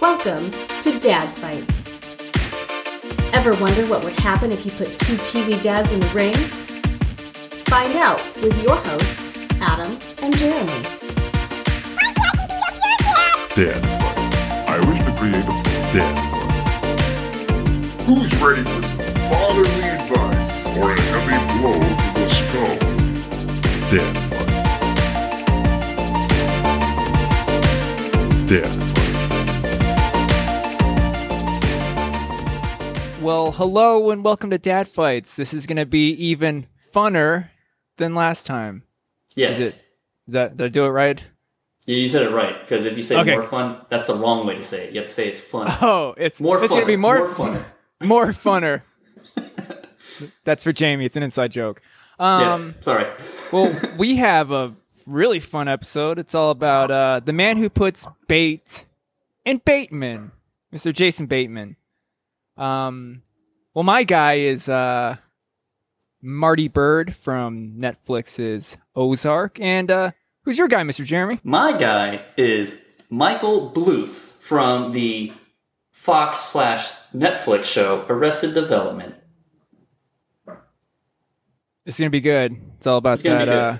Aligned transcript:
Welcome 0.00 0.50
to 0.80 0.98
Dad 0.98 1.28
Fights. 1.40 1.90
Ever 3.34 3.54
wonder 3.56 3.84
what 3.86 4.02
would 4.02 4.18
happen 4.18 4.50
if 4.50 4.64
you 4.64 4.72
put 4.72 4.98
two 4.98 5.16
TV 5.16 5.60
dads 5.60 5.92
in 5.92 6.00
the 6.00 6.06
ring? 6.08 6.34
Find 7.66 7.94
out 7.96 8.18
with 8.36 8.62
your 8.62 8.76
hosts, 8.76 9.46
Adam 9.60 9.98
and 10.22 10.34
Jeremy. 10.38 10.82
Dad 13.54 13.84
fights. 14.00 14.36
I 14.66 14.78
wish 14.88 15.04
to 15.04 15.12
create 15.18 15.44
a 15.44 15.62
dad 15.92 16.16
fight. 16.32 18.00
Who's 18.06 18.34
ready 18.36 18.62
for 18.62 18.82
some 18.88 19.04
fatherly 19.28 19.84
advice 19.84 20.66
or 20.78 20.92
a 20.92 20.94
heavy 20.98 21.36
blow 21.60 21.78
to 21.78 22.20
the 22.20 22.30
skull? 22.40 22.78
Dad 23.90 24.16
fights. 24.30 24.64
Dad 28.48 28.64
fights. 28.80 28.99
Well, 33.30 33.52
hello 33.52 34.10
and 34.10 34.24
welcome 34.24 34.50
to 34.50 34.58
Dad 34.58 34.88
Fights. 34.88 35.36
This 35.36 35.54
is 35.54 35.64
going 35.64 35.76
to 35.76 35.86
be 35.86 36.10
even 36.14 36.66
funner 36.92 37.50
than 37.96 38.16
last 38.16 38.44
time. 38.44 38.82
Yes. 39.36 39.60
Is 39.60 39.68
it? 39.68 39.74
Is 40.26 40.34
that 40.34 40.56
did 40.56 40.64
I 40.64 40.68
do 40.68 40.84
it 40.84 40.88
right? 40.88 41.22
Yeah, 41.86 41.94
you 41.98 42.08
said 42.08 42.22
it 42.22 42.32
right. 42.32 42.60
Because 42.60 42.84
if 42.84 42.96
you 42.96 43.04
say 43.04 43.16
Okay. 43.20 43.34
more 43.34 43.44
fun, 43.44 43.82
that's 43.88 44.02
the 44.06 44.16
wrong 44.16 44.48
way 44.48 44.56
to 44.56 44.64
say 44.64 44.86
it. 44.88 44.94
You 44.94 44.98
have 44.98 45.08
to 45.08 45.14
say 45.14 45.28
it's 45.28 45.38
fun. 45.38 45.68
Oh, 45.80 46.12
it's 46.16 46.40
More 46.40 46.60
It's 46.60 46.72
going 46.72 46.82
to 46.82 46.86
be 46.88 46.96
more 46.96 47.18
more 47.18 47.34
funner. 47.36 47.64
more 48.02 48.26
funner. 48.32 48.82
That's 50.44 50.64
for 50.64 50.72
Jamie. 50.72 51.04
It's 51.04 51.16
an 51.16 51.22
inside 51.22 51.52
joke. 51.52 51.82
Um, 52.18 52.74
yeah, 52.78 52.82
sorry. 52.82 53.12
well, 53.52 53.72
we 53.96 54.16
have 54.16 54.50
a 54.50 54.74
really 55.06 55.38
fun 55.38 55.68
episode. 55.68 56.18
It's 56.18 56.34
all 56.34 56.50
about 56.50 56.90
uh, 56.90 57.20
the 57.24 57.32
man 57.32 57.58
who 57.58 57.70
puts 57.70 58.08
bait 58.26 58.86
in 59.44 59.58
Bateman, 59.64 60.32
Mr. 60.74 60.92
Jason 60.92 61.26
Bateman. 61.26 61.76
Um, 62.60 63.22
well, 63.74 63.84
my 63.84 64.04
guy 64.04 64.34
is 64.34 64.68
uh, 64.68 65.16
Marty 66.20 66.68
Byrde 66.68 67.14
from 67.14 67.76
Netflix's 67.78 68.76
Ozark, 68.94 69.58
and 69.60 69.90
uh, 69.90 70.10
who's 70.44 70.58
your 70.58 70.68
guy, 70.68 70.82
Mr. 70.82 71.04
Jeremy? 71.04 71.40
My 71.42 71.76
guy 71.76 72.22
is 72.36 72.82
Michael 73.08 73.72
Bluth 73.72 74.32
from 74.40 74.92
the 74.92 75.32
Fox 75.90 76.38
slash 76.38 76.92
Netflix 77.14 77.64
show 77.64 78.04
Arrested 78.08 78.52
Development. 78.52 79.14
It's 81.86 81.98
gonna 81.98 82.10
be 82.10 82.20
good. 82.20 82.56
It's 82.76 82.86
all 82.86 82.98
about 82.98 83.14
It's 83.14 83.22
that. 83.22 83.48
Uh, 83.48 83.78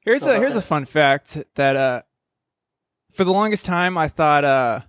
here's 0.00 0.24
all 0.24 0.34
a 0.34 0.38
here's 0.38 0.56
a 0.56 0.62
fun 0.62 0.84
fact 0.84 1.38
that 1.54 1.74
uh, 1.74 2.02
for 3.14 3.24
the 3.24 3.32
longest 3.32 3.64
time 3.64 3.96
I 3.96 4.08
thought 4.08 4.44
uh, 4.44 4.80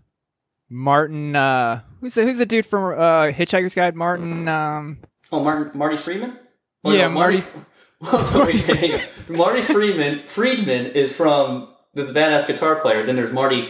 Martin 0.69 1.35
uh, 1.35 1.81
who's 2.03 2.13
the, 2.15 2.23
who's 2.23 2.37
the 2.37 2.45
dude 2.45 2.65
from 2.65 2.93
uh, 2.99 3.31
Hitchhiker's 3.31 3.73
Guide? 3.75 3.95
Martin. 3.95 4.47
Um, 4.47 4.99
Oh, 5.31 5.43
Martin, 5.43 5.71
Marty 5.77 5.97
Freeman? 5.97 6.37
Oh, 6.83 6.91
Yeah, 6.91 7.07
no, 7.07 7.13
Marty. 7.15 7.41
Hang 8.03 8.93
on. 9.29 9.35
Marty 9.35 9.61
Freeman. 9.63 10.21
Friedman 10.27 10.87
is 10.87 11.15
from 11.15 11.73
the, 11.95 12.03
the 12.03 12.13
badass 12.13 12.45
guitar 12.45 12.75
player. 12.75 13.03
Then 13.03 13.15
there's 13.15 13.31
Marty 13.33 13.69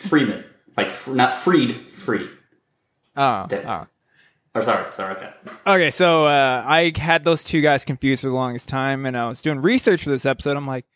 Freeman, 0.00 0.44
like 0.76 0.86
f- 0.88 1.08
not 1.08 1.38
Freed, 1.40 1.74
Free. 1.92 2.30
oh, 3.16 3.46
oh. 3.52 3.86
Or 4.54 4.62
sorry, 4.62 4.90
sorry, 4.92 5.14
okay. 5.16 5.30
Okay, 5.66 5.90
so 5.90 6.24
uh, 6.24 6.64
I 6.66 6.92
had 6.96 7.24
those 7.24 7.44
two 7.44 7.60
guys 7.60 7.84
confused 7.84 8.22
for 8.22 8.28
the 8.28 8.34
longest 8.34 8.68
time, 8.68 9.04
and 9.04 9.16
I 9.16 9.28
was 9.28 9.42
doing 9.42 9.60
research 9.60 10.02
for 10.02 10.10
this 10.10 10.24
episode. 10.24 10.56
I'm 10.56 10.66
like, 10.66 10.86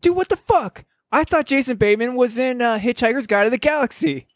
dude, 0.00 0.14
what 0.16 0.28
the 0.28 0.36
fuck? 0.36 0.84
I 1.10 1.24
thought 1.24 1.46
Jason 1.46 1.76
Bateman 1.76 2.14
was 2.14 2.38
in 2.38 2.62
uh, 2.62 2.78
Hitchhiker's 2.78 3.26
Guide 3.26 3.44
to 3.44 3.50
the 3.50 3.58
Galaxy, 3.58 4.26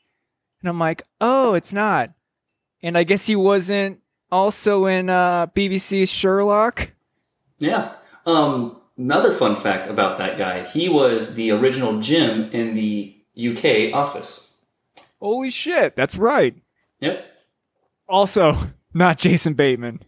and 0.65 0.71
I'm 0.71 0.79
like, 0.79 1.03
oh, 1.21 1.53
it's 1.53 1.75
not. 1.75 2.11
And 2.83 2.97
I 2.97 3.05
guess 3.05 3.27
he 3.27 3.37
wasn't 3.37 4.01
also 4.33 4.87
in 4.87 5.11
uh, 5.11 5.49
BBC's 5.49 6.09
Sherlock. 6.09 6.91
Yeah. 7.59 7.93
Um, 8.25 8.81
another 8.97 9.31
fun 9.31 9.57
fact 9.57 9.89
about 9.89 10.17
that 10.19 10.39
guy: 10.39 10.65
he 10.65 10.89
was 10.89 11.35
the 11.35 11.51
original 11.51 12.01
Jim 12.01 12.51
in 12.53 12.75
the 12.75 13.15
UK 13.39 13.95
office. 13.95 14.55
Holy 15.21 15.51
shit, 15.51 15.97
that's 15.97 16.17
right. 16.17 16.57
Yep. 17.01 17.27
Also, 18.09 18.57
not 18.95 19.19
Jason 19.19 19.53
Bateman. 19.53 20.01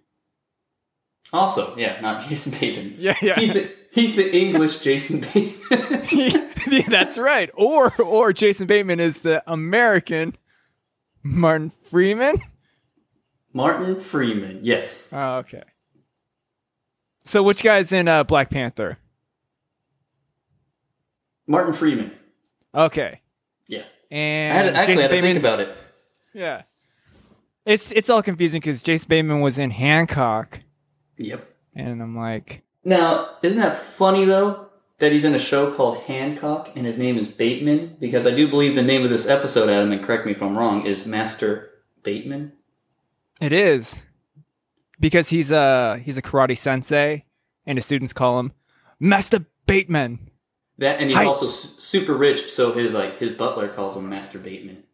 Also, 1.35 1.77
yeah, 1.77 2.01
not 2.01 2.23
Jason 2.29 2.53
Bateman. 2.53 2.95
Yeah, 2.99 3.15
yeah. 3.21 3.35
He's 3.39 3.53
the 3.53 3.71
he's 3.93 4.17
the 4.17 4.35
English 4.35 4.79
Jason 4.79 5.21
Bateman. 5.21 6.47
that's 6.89 7.19
right. 7.19 7.51
Or 7.55 7.95
or 8.01 8.33
Jason 8.33 8.67
Bateman 8.67 9.01
is 9.01 9.21
the 9.21 9.43
American 9.47 10.37
Martin 11.35 11.73
Freeman. 11.91 12.37
Martin 13.53 14.01
Freeman. 14.01 14.61
Yes. 14.63 15.09
Oh, 15.13 15.37
okay. 15.39 15.63
So 17.25 17.43
which 17.43 17.63
guy's 17.63 17.93
in 17.93 18.07
uh, 18.09 18.25
Black 18.25 18.51
Panther? 18.51 18.99
Martin 21.47 21.73
Freeman. 21.73 22.13
Okay. 22.75 23.21
Yeah. 23.69 23.81
I 24.11 24.15
And 24.15 24.67
had 24.67 24.73
to, 24.75 24.79
actually 24.79 24.95
Jason 24.97 25.11
had 25.11 25.17
to 25.17 25.23
think 25.23 25.39
about 25.41 25.61
it. 25.61 25.77
Yeah. 26.35 26.63
It's 27.65 27.91
it's 27.93 28.11
all 28.11 28.23
confusing 28.23 28.61
because 28.61 28.81
Jason 28.83 29.09
Bateman 29.09 29.41
was 29.41 29.59
in 29.59 29.71
Hancock, 29.73 30.61
Yep. 31.19 31.49
and 31.75 32.01
I'm 32.01 32.17
like, 32.17 32.63
Now, 32.85 33.31
isn't 33.43 33.61
that 33.61 33.81
funny 33.81 34.25
though 34.25 34.66
that 34.99 35.13
he's 35.13 35.25
in 35.25 35.35
a 35.35 35.39
show 35.39 35.73
called 35.75 35.99
Hancock 35.99 36.73
and 36.77 36.87
his 36.87 36.97
name 36.99 37.19
is 37.19 37.29
Bateman? 37.29 37.97
Because 38.01 38.27
I 38.27 38.31
do 38.35 38.49
believe 38.49 38.75
the 38.75 38.83
name 38.83 39.03
of 39.05 39.11
this 39.11 39.27
episode, 39.29 39.69
Adam, 39.69 39.93
and 39.93 40.03
correct 40.03 40.27
me 40.27 40.33
if 40.33 40.43
I'm 40.43 40.57
wrong, 40.57 40.87
is 40.87 41.07
Master 41.07 41.71
Bateman. 42.03 42.53
it 43.41 43.53
is 43.53 44.01
because 44.99 45.29
he's 45.29 45.51
a 45.51 45.99
he's 45.99 46.17
a 46.17 46.23
karate 46.23 46.57
sensei, 46.57 47.25
and 47.67 47.77
his 47.79 47.85
students 47.85 48.13
call 48.13 48.39
him 48.41 48.53
Master 48.99 49.45
Bateman. 49.67 50.31
That 50.79 51.01
and 51.01 51.09
he's 51.09 51.17
Hi. 51.17 51.25
also 51.25 51.49
su- 51.49 51.81
super 51.81 52.15
rich, 52.15 52.51
so 52.53 52.73
his 52.73 52.95
like 52.95 53.17
his 53.19 53.33
butler 53.33 53.69
calls 53.69 53.97
him 53.97 54.09
Master 54.09 54.39
Bateman. 54.39 54.85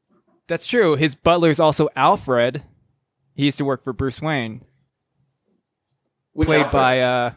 That's 0.49 0.67
true. 0.67 0.97
His 0.97 1.15
butler's 1.15 1.61
also 1.61 1.89
Alfred. 1.97 2.63
He 3.35 3.45
used 3.45 3.59
to 3.59 3.65
work 3.65 3.83
for 3.85 3.93
Bruce 3.93 4.21
Wayne, 4.21 4.63
Which 6.33 6.47
played 6.47 6.63
Alfred? 6.65 6.73
by 6.73 7.01
uh, 7.01 7.33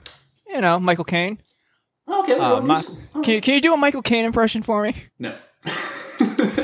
you 0.48 0.62
know, 0.62 0.80
Michael 0.80 1.06
Caine. 1.06 1.40
Okay. 2.08 2.34
Uh, 2.34 2.62
well, 2.62 2.82
oh, 3.16 3.22
can 3.22 3.34
you, 3.36 3.42
can 3.42 3.54
you 3.56 3.62
do 3.62 3.74
a 3.74 3.78
Michael 3.78 4.02
Caine 4.02 4.26
impression 4.26 4.62
for 4.62 4.84
me? 4.84 4.96
no. 5.20 5.36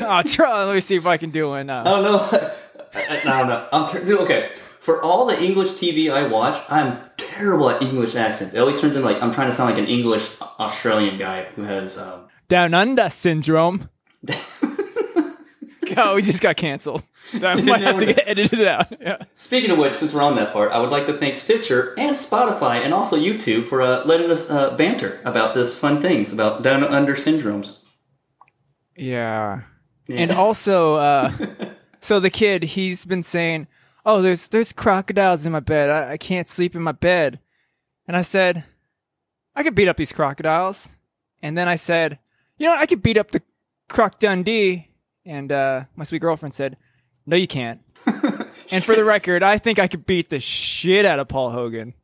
Oh, 0.04 0.22
try. 0.24 0.64
Let 0.64 0.74
me 0.74 0.80
see 0.80 0.96
if 0.96 1.06
I 1.06 1.16
can 1.18 1.30
do 1.30 1.48
one. 1.50 1.68
I 1.70 1.80
Uh, 1.80 1.84
don't 1.84 2.02
know. 2.02 2.50
I, 2.94 3.18
I 3.20 3.38
don't 3.38 3.48
know. 3.48 3.68
I'm 3.72 3.88
ter- 3.88 4.18
okay. 4.22 4.50
For 4.80 5.02
all 5.02 5.26
the 5.26 5.40
English 5.42 5.70
TV 5.72 6.10
I 6.12 6.26
watch, 6.26 6.60
I'm 6.68 6.98
terrible 7.16 7.70
at 7.70 7.82
English 7.82 8.16
accents. 8.16 8.54
It 8.54 8.58
always 8.58 8.80
turns 8.80 8.96
into 8.96 9.06
like 9.06 9.22
I'm 9.22 9.30
trying 9.30 9.48
to 9.48 9.52
sound 9.54 9.70
like 9.70 9.78
an 9.78 9.86
English 9.88 10.28
Australian 10.40 11.18
guy 11.18 11.44
who 11.54 11.62
has. 11.62 11.98
Um, 11.98 12.26
Down 12.48 12.74
Under 12.74 13.08
syndrome. 13.10 13.88
oh, 15.96 16.14
we 16.16 16.22
just 16.22 16.42
got 16.42 16.56
canceled. 16.56 17.04
That 17.34 17.64
might 17.64 17.80
have 17.80 17.98
to 17.98 18.06
get 18.06 18.26
edited 18.26 18.66
out. 18.66 18.92
Yeah. 19.00 19.18
Speaking 19.34 19.70
of 19.70 19.78
which, 19.78 19.94
since 19.94 20.12
we're 20.12 20.22
on 20.22 20.36
that 20.36 20.52
part, 20.52 20.70
I 20.70 20.78
would 20.78 20.90
like 20.90 21.06
to 21.06 21.14
thank 21.14 21.34
Stitcher 21.34 21.94
and 21.98 22.14
Spotify 22.14 22.84
and 22.84 22.94
also 22.94 23.16
YouTube 23.16 23.66
for 23.66 23.82
uh, 23.82 24.04
letting 24.04 24.30
us 24.30 24.48
uh, 24.48 24.76
banter 24.76 25.20
about 25.24 25.54
this 25.54 25.76
fun 25.76 26.00
things 26.00 26.32
about 26.32 26.62
down 26.62 26.84
under 26.84 27.14
syndromes. 27.14 27.78
Yeah. 28.96 29.62
Yeah. 30.06 30.16
And 30.20 30.30
also, 30.30 30.94
uh, 30.96 31.32
so 32.00 32.20
the 32.20 32.30
kid, 32.30 32.62
he's 32.62 33.04
been 33.04 33.22
saying, 33.22 33.66
"Oh, 34.04 34.22
there's 34.22 34.48
there's 34.48 34.72
crocodiles 34.72 35.46
in 35.46 35.52
my 35.52 35.60
bed. 35.60 35.90
I, 35.90 36.12
I 36.12 36.16
can't 36.16 36.48
sleep 36.48 36.74
in 36.74 36.82
my 36.82 36.92
bed." 36.92 37.38
And 38.06 38.16
I 38.16 38.22
said, 38.22 38.64
"I 39.56 39.62
could 39.62 39.74
beat 39.74 39.88
up 39.88 39.96
these 39.96 40.12
crocodiles." 40.12 40.90
And 41.40 41.56
then 41.56 41.68
I 41.68 41.76
said, 41.76 42.18
"You 42.58 42.66
know, 42.66 42.76
I 42.76 42.86
could 42.86 43.02
beat 43.02 43.16
up 43.16 43.30
the 43.30 43.42
Croc 43.88 44.18
Dundee." 44.18 44.88
And 45.24 45.50
uh, 45.52 45.84
my 45.96 46.04
sweet 46.04 46.20
girlfriend 46.20 46.52
said, 46.54 46.76
"No, 47.26 47.36
you 47.36 47.46
can't." 47.46 47.80
and 48.70 48.84
for 48.84 48.94
the 48.96 49.04
record, 49.04 49.42
I 49.42 49.58
think 49.58 49.78
I 49.78 49.86
could 49.88 50.06
beat 50.06 50.30
the 50.30 50.40
shit 50.40 51.04
out 51.04 51.18
of 51.18 51.28
Paul 51.28 51.50
Hogan. 51.50 51.94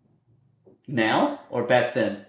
now 0.86 1.40
or 1.50 1.64
back 1.64 1.94
then? 1.94 2.24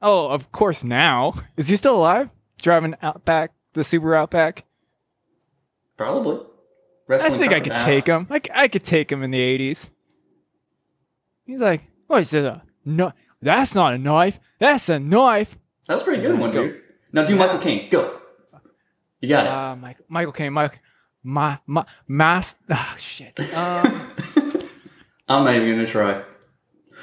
Oh, 0.00 0.28
of 0.28 0.50
course 0.50 0.82
now. 0.82 1.34
Is 1.56 1.68
he 1.68 1.76
still 1.76 1.96
alive? 1.96 2.30
Driving 2.60 2.94
Outback, 3.02 3.52
the 3.74 3.84
Super 3.84 4.14
Outback? 4.14 4.64
Probably. 5.96 6.44
I 7.08 7.30
think 7.30 7.52
I 7.52 7.60
could 7.60 7.76
take 7.76 8.06
him. 8.06 8.26
I 8.30 8.68
could 8.68 8.82
take 8.84 9.12
him 9.12 9.22
in 9.22 9.30
the 9.30 9.38
80s. 9.38 9.90
He's 11.44 11.60
like, 11.60 11.84
what 12.06 12.22
is 12.22 12.30
this? 12.30 12.44
A 12.44 12.62
no, 12.84 13.12
that's 13.40 13.74
not 13.74 13.94
a 13.94 13.98
knife. 13.98 14.40
That's 14.58 14.88
a 14.88 14.98
knife. 14.98 15.58
That 15.86 15.94
was 15.94 16.02
a 16.02 16.04
pretty 16.06 16.22
good 16.22 16.38
one, 16.38 16.50
Go. 16.52 16.68
dude. 16.68 16.80
Now 17.12 17.26
do 17.26 17.36
Michael 17.36 17.58
Caine. 17.58 17.90
Go. 17.90 18.18
You 19.20 19.28
got 19.28 19.44
it. 19.44 19.50
Uh, 19.50 19.76
Michael, 19.76 20.04
Michael 20.08 20.32
Caine, 20.32 20.52
Mike, 20.52 20.80
my, 21.22 21.58
my, 21.66 21.84
mass, 22.08 22.56
oh, 22.70 22.94
shit. 22.98 23.38
Um, 23.54 24.00
I'm 25.28 25.44
not 25.44 25.54
even 25.54 25.70
gonna 25.70 25.86
try. 25.86 26.22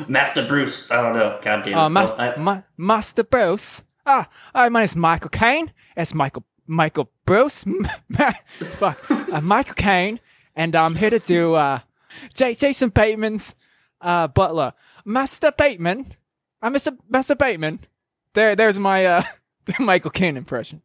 Master 0.08 0.46
Bruce. 0.48 0.90
I 0.92 1.02
don't 1.02 1.14
know. 1.14 1.40
God 1.42 1.64
damn 1.64 1.68
it. 1.74 1.76
uh, 1.76 1.90
mas- 1.90 2.16
Well, 2.18 2.34
I- 2.36 2.40
ma- 2.40 2.62
Master 2.78 3.24
Bruce. 3.24 3.84
Ah, 4.06 4.28
hi, 4.56 4.70
my 4.70 4.82
name's 4.82 4.96
Michael 4.96 5.30
Caine. 5.30 5.72
It's 5.98 6.14
Michael, 6.14 6.46
Michael 6.68 7.12
Bruce, 7.26 7.66
fuck, 8.78 9.12
uh, 9.12 9.42
Michael 9.42 9.76
Caine, 9.76 10.20
and 10.56 10.76
I'm 10.76 10.96
here 10.96 11.10
to 11.10 11.20
do 11.20 11.54
uh, 11.56 11.80
J- 12.34 12.54
Jason 12.56 12.90
Bateman's 12.90 13.56
uh, 14.02 14.28
butler, 14.30 14.74
Master 15.06 15.52
Bateman. 15.52 16.14
I'm 16.62 16.74
Mr. 16.74 16.98
Master 17.10 17.36
Bateman. 17.36 17.80
There, 18.34 18.56
there's 18.56 18.80
my 18.80 19.06
uh, 19.06 19.24
Michael 19.80 20.12
Caine 20.12 20.38
impression. 20.38 20.82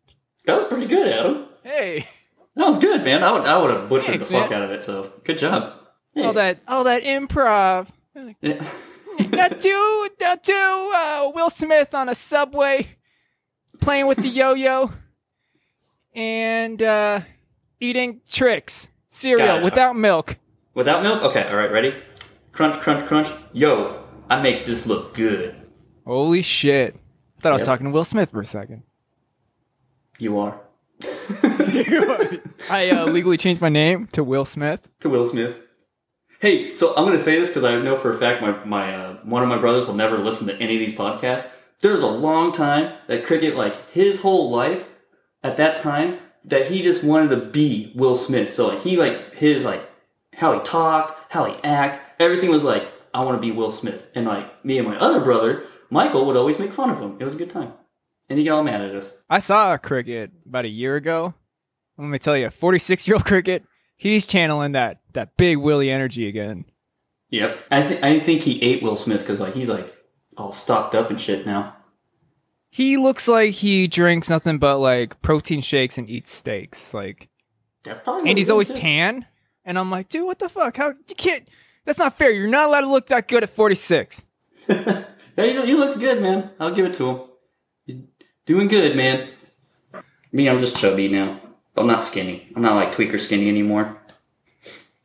That 0.46 0.56
was 0.56 0.64
pretty 0.66 0.86
good, 0.86 1.06
Adam. 1.08 1.46
Hey, 1.62 2.08
That 2.56 2.66
was 2.66 2.78
good, 2.78 3.04
man. 3.04 3.24
I 3.24 3.32
would 3.32 3.42
I 3.42 3.58
would 3.58 3.70
have 3.70 3.88
butchered 3.88 4.06
Thanks, 4.12 4.28
the 4.28 4.34
fuck 4.34 4.50
man. 4.50 4.62
out 4.62 4.64
of 4.66 4.70
it. 4.70 4.84
So 4.84 5.12
good 5.24 5.38
job. 5.38 5.72
Hey. 6.14 6.24
all 6.24 6.32
that, 6.34 6.58
all 6.68 6.84
that 6.84 7.02
improv. 7.02 7.88
Yeah. 8.40 8.58
do, 9.58 10.08
now 10.20 10.36
do 10.36 10.92
uh, 10.94 11.30
Will 11.34 11.50
Smith 11.50 11.94
on 11.94 12.08
a 12.08 12.14
subway, 12.14 12.88
playing 13.80 14.06
with 14.06 14.18
the 14.18 14.28
yo-yo, 14.28 14.92
and 16.14 16.80
uh, 16.80 17.20
eating 17.80 18.20
Trix 18.28 18.88
cereal 19.08 19.62
without 19.62 19.96
milk. 19.96 20.38
Without 20.74 21.02
milk? 21.02 21.22
Okay, 21.22 21.48
all 21.48 21.56
right, 21.56 21.70
ready? 21.70 21.94
Crunch, 22.52 22.76
crunch, 22.76 23.04
crunch. 23.04 23.28
Yo, 23.52 24.04
I 24.30 24.40
make 24.40 24.64
this 24.64 24.86
look 24.86 25.14
good. 25.14 25.56
Holy 26.06 26.42
shit! 26.42 26.94
I 27.38 27.40
thought 27.40 27.50
I 27.50 27.54
was 27.54 27.62
Yep. 27.62 27.66
talking 27.66 27.86
to 27.86 27.92
Will 27.92 28.04
Smith 28.04 28.30
for 28.30 28.40
a 28.40 28.46
second. 28.46 28.82
You 30.18 30.38
are. 30.38 30.60
I 32.70 32.90
uh, 32.90 33.06
legally 33.06 33.36
changed 33.36 33.60
my 33.60 33.68
name 33.68 34.08
to 34.12 34.24
Will 34.24 34.44
Smith. 34.44 34.88
To 35.00 35.08
Will 35.08 35.26
Smith. 35.26 35.60
Hey, 36.40 36.74
so 36.74 36.94
I'm 36.94 37.04
gonna 37.04 37.18
say 37.18 37.38
this 37.38 37.48
because 37.48 37.64
I 37.64 37.80
know 37.80 37.96
for 37.96 38.12
a 38.12 38.18
fact 38.18 38.42
my 38.42 38.52
my 38.64 38.94
uh, 38.94 39.16
one 39.24 39.42
of 39.42 39.48
my 39.48 39.58
brothers 39.58 39.86
will 39.86 39.94
never 39.94 40.18
listen 40.18 40.46
to 40.48 40.56
any 40.56 40.74
of 40.74 40.80
these 40.80 40.94
podcasts. 40.94 41.48
There's 41.80 42.02
a 42.02 42.06
long 42.06 42.52
time 42.52 42.96
that 43.06 43.24
cricket, 43.24 43.56
like 43.56 43.90
his 43.90 44.20
whole 44.20 44.50
life, 44.50 44.88
at 45.42 45.56
that 45.58 45.78
time, 45.78 46.18
that 46.44 46.66
he 46.66 46.82
just 46.82 47.04
wanted 47.04 47.30
to 47.30 47.46
be 47.46 47.92
Will 47.94 48.16
Smith. 48.16 48.50
So 48.50 48.68
like 48.68 48.80
he 48.80 48.96
like 48.96 49.34
his 49.34 49.64
like 49.64 49.88
how 50.34 50.52
he 50.52 50.60
talked, 50.60 51.32
how 51.32 51.44
he 51.44 51.54
act, 51.64 52.20
everything 52.20 52.50
was 52.50 52.64
like 52.64 52.88
I 53.12 53.24
want 53.24 53.40
to 53.40 53.46
be 53.46 53.52
Will 53.52 53.70
Smith. 53.70 54.10
And 54.14 54.26
like 54.26 54.64
me 54.64 54.78
and 54.78 54.88
my 54.88 54.96
other 54.98 55.20
brother 55.20 55.64
Michael 55.90 56.26
would 56.26 56.36
always 56.36 56.58
make 56.58 56.72
fun 56.72 56.90
of 56.90 56.98
him. 56.98 57.16
It 57.20 57.24
was 57.24 57.34
a 57.34 57.38
good 57.38 57.50
time, 57.50 57.72
and 58.28 58.38
he 58.38 58.44
got 58.44 58.56
all 58.56 58.64
mad 58.64 58.80
at 58.80 58.94
us. 58.94 59.22
I 59.28 59.38
saw 59.38 59.74
a 59.74 59.78
cricket 59.78 60.30
about 60.46 60.64
a 60.64 60.68
year 60.68 60.96
ago. 60.96 61.34
Let 61.98 62.08
me 62.08 62.18
tell 62.18 62.36
you, 62.36 62.50
46 62.50 63.06
year 63.06 63.16
old 63.16 63.24
cricket, 63.26 63.64
he's 63.96 64.26
channeling 64.26 64.72
that 64.72 65.00
that 65.12 65.36
big 65.36 65.58
Willie 65.58 65.90
energy 65.90 66.28
again. 66.28 66.64
Yep. 67.30 67.58
I 67.70 67.82
think 67.82 68.04
I 68.04 68.18
think 68.20 68.42
he 68.42 68.62
ate 68.62 68.82
Will 68.82 68.96
Smith 68.96 69.20
because 69.20 69.40
like 69.40 69.54
he's 69.54 69.68
like 69.68 69.94
all 70.36 70.52
stocked 70.52 70.94
up 70.94 71.10
and 71.10 71.20
shit 71.20 71.46
now. 71.46 71.76
He 72.70 72.96
looks 72.96 73.28
like 73.28 73.52
he 73.52 73.86
drinks 73.86 74.28
nothing 74.28 74.58
but 74.58 74.78
like 74.78 75.22
protein 75.22 75.60
shakes 75.60 75.96
and 75.96 76.10
eats 76.10 76.32
steaks. 76.32 76.92
Like, 76.92 77.28
That's 77.84 78.00
probably. 78.00 78.28
and 78.28 78.36
he's 78.36 78.50
always 78.50 78.72
tan. 78.72 79.26
And 79.64 79.78
I'm 79.78 79.90
like, 79.92 80.08
dude, 80.08 80.26
what 80.26 80.40
the 80.40 80.48
fuck? 80.48 80.76
How 80.76 80.88
you 80.88 81.14
can't? 81.16 81.46
That's 81.84 82.00
not 82.00 82.18
fair. 82.18 82.32
You're 82.32 82.48
not 82.48 82.68
allowed 82.68 82.80
to 82.80 82.88
look 82.90 83.06
that 83.08 83.28
good 83.28 83.42
at 83.44 83.50
46. 83.50 84.24
Yeah, 85.36 85.46
he, 85.46 85.66
he 85.66 85.74
looks 85.74 85.96
good, 85.96 86.22
man. 86.22 86.50
I'll 86.60 86.72
give 86.72 86.86
it 86.86 86.94
to 86.94 87.08
him. 87.10 87.20
He's 88.46 88.54
doing 88.54 88.68
good, 88.68 88.96
man. 88.96 89.28
Me, 90.32 90.48
I'm 90.48 90.58
just 90.58 90.76
chubby 90.76 91.08
now. 91.08 91.40
I'm 91.76 91.86
not 91.86 92.02
skinny. 92.02 92.52
I'm 92.54 92.62
not 92.62 92.74
like 92.74 92.94
tweaker 92.94 93.18
skinny 93.18 93.48
anymore. 93.48 93.96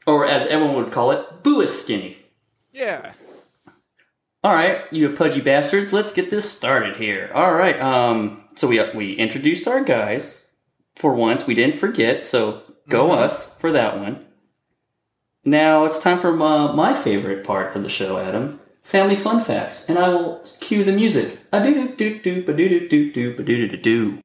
Or 0.05 0.25
as 0.25 0.45
everyone 0.47 0.75
would 0.75 0.91
call 0.91 1.11
it, 1.11 1.43
boo 1.43 1.61
is 1.61 1.81
skinny. 1.81 2.17
Yeah. 2.73 3.13
All 4.43 4.53
right, 4.53 4.81
you 4.91 5.09
pudgy 5.11 5.41
bastards, 5.41 5.91
let's 5.91 6.11
get 6.13 6.29
this 6.29 6.49
started 6.49 6.95
here. 6.95 7.29
All 7.33 7.53
right, 7.53 7.79
um, 7.81 8.45
so 8.55 8.67
we 8.67 8.81
we 8.95 9.13
introduced 9.13 9.67
our 9.67 9.83
guys 9.83 10.41
for 10.95 11.13
once. 11.13 11.45
We 11.45 11.55
didn't 11.55 11.77
forget, 11.79 12.25
so 12.25 12.61
go 12.87 13.09
Mhm. 13.09 13.17
us 13.17 13.53
for 13.59 13.71
that 13.73 13.97
one. 13.99 14.25
Now 15.43 15.85
it's 15.85 15.97
time 15.97 16.19
for 16.19 16.31
my, 16.31 16.71
my 16.73 16.93
favorite 16.93 17.43
part 17.43 17.75
of 17.75 17.83
the 17.83 17.89
show, 17.89 18.17
Adam. 18.17 18.59
Family 18.89 19.15
fun 19.15 19.43
facts, 19.43 19.85
and 19.87 19.99
I 19.99 20.09
will 20.09 20.43
cue 20.61 20.83
the 20.83 20.91
music. 20.91 21.37
A 21.53 21.61
do 21.61 21.89
do 21.89 21.95
do 21.95 22.19
do 22.21 22.43
ba 22.43 22.53
do 22.53 22.67
do 22.67 22.89
do 22.89 23.11
do 23.11 23.35
ba 23.35 23.43
do 23.43 23.67
do 23.67 23.67
do 23.67 23.77
do. 23.77 24.17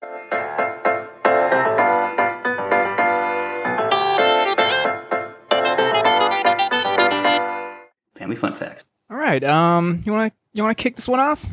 Family 8.14 8.37
fun 8.37 8.55
facts. 8.55 8.87
All 9.11 9.19
right. 9.19 9.44
Um, 9.44 10.02
you 10.06 10.12
want 10.12 10.32
to 10.32 10.38
you 10.55 10.62
want 10.62 10.78
to 10.78 10.82
kick 10.82 10.96
this 10.96 11.06
one 11.06 11.20
off? 11.20 11.44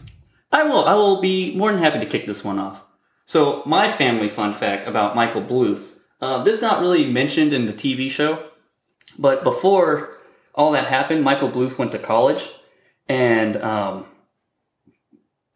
I 0.53 0.63
will. 0.63 0.85
I 0.85 0.93
will 0.93 1.19
be 1.19 1.53
more 1.57 1.69
than 1.69 1.83
happy 1.83 1.99
to 1.99 2.05
kick 2.05 2.27
this 2.27 2.45
one 2.45 2.59
off. 2.59 2.81
So, 3.25 3.61
my 3.65 3.91
family 3.91 4.29
fun 4.29 4.53
fact 4.53 4.87
about 4.87 5.17
Michael 5.17 5.41
Bluth. 5.41 5.95
Uh, 6.21 6.43
this 6.45 6.55
is 6.55 6.61
not 6.61 6.79
really 6.79 7.11
mentioned 7.11 7.51
in 7.51 7.65
the 7.65 7.73
TV 7.73 8.09
show, 8.09 8.41
but 9.19 9.43
before 9.43 10.17
all 10.55 10.71
that 10.71 10.85
happened, 10.85 11.25
Michael 11.25 11.49
Bluth 11.49 11.77
went 11.77 11.91
to 11.91 11.99
college, 11.99 12.49
and 13.07 13.57
um, 13.57 14.05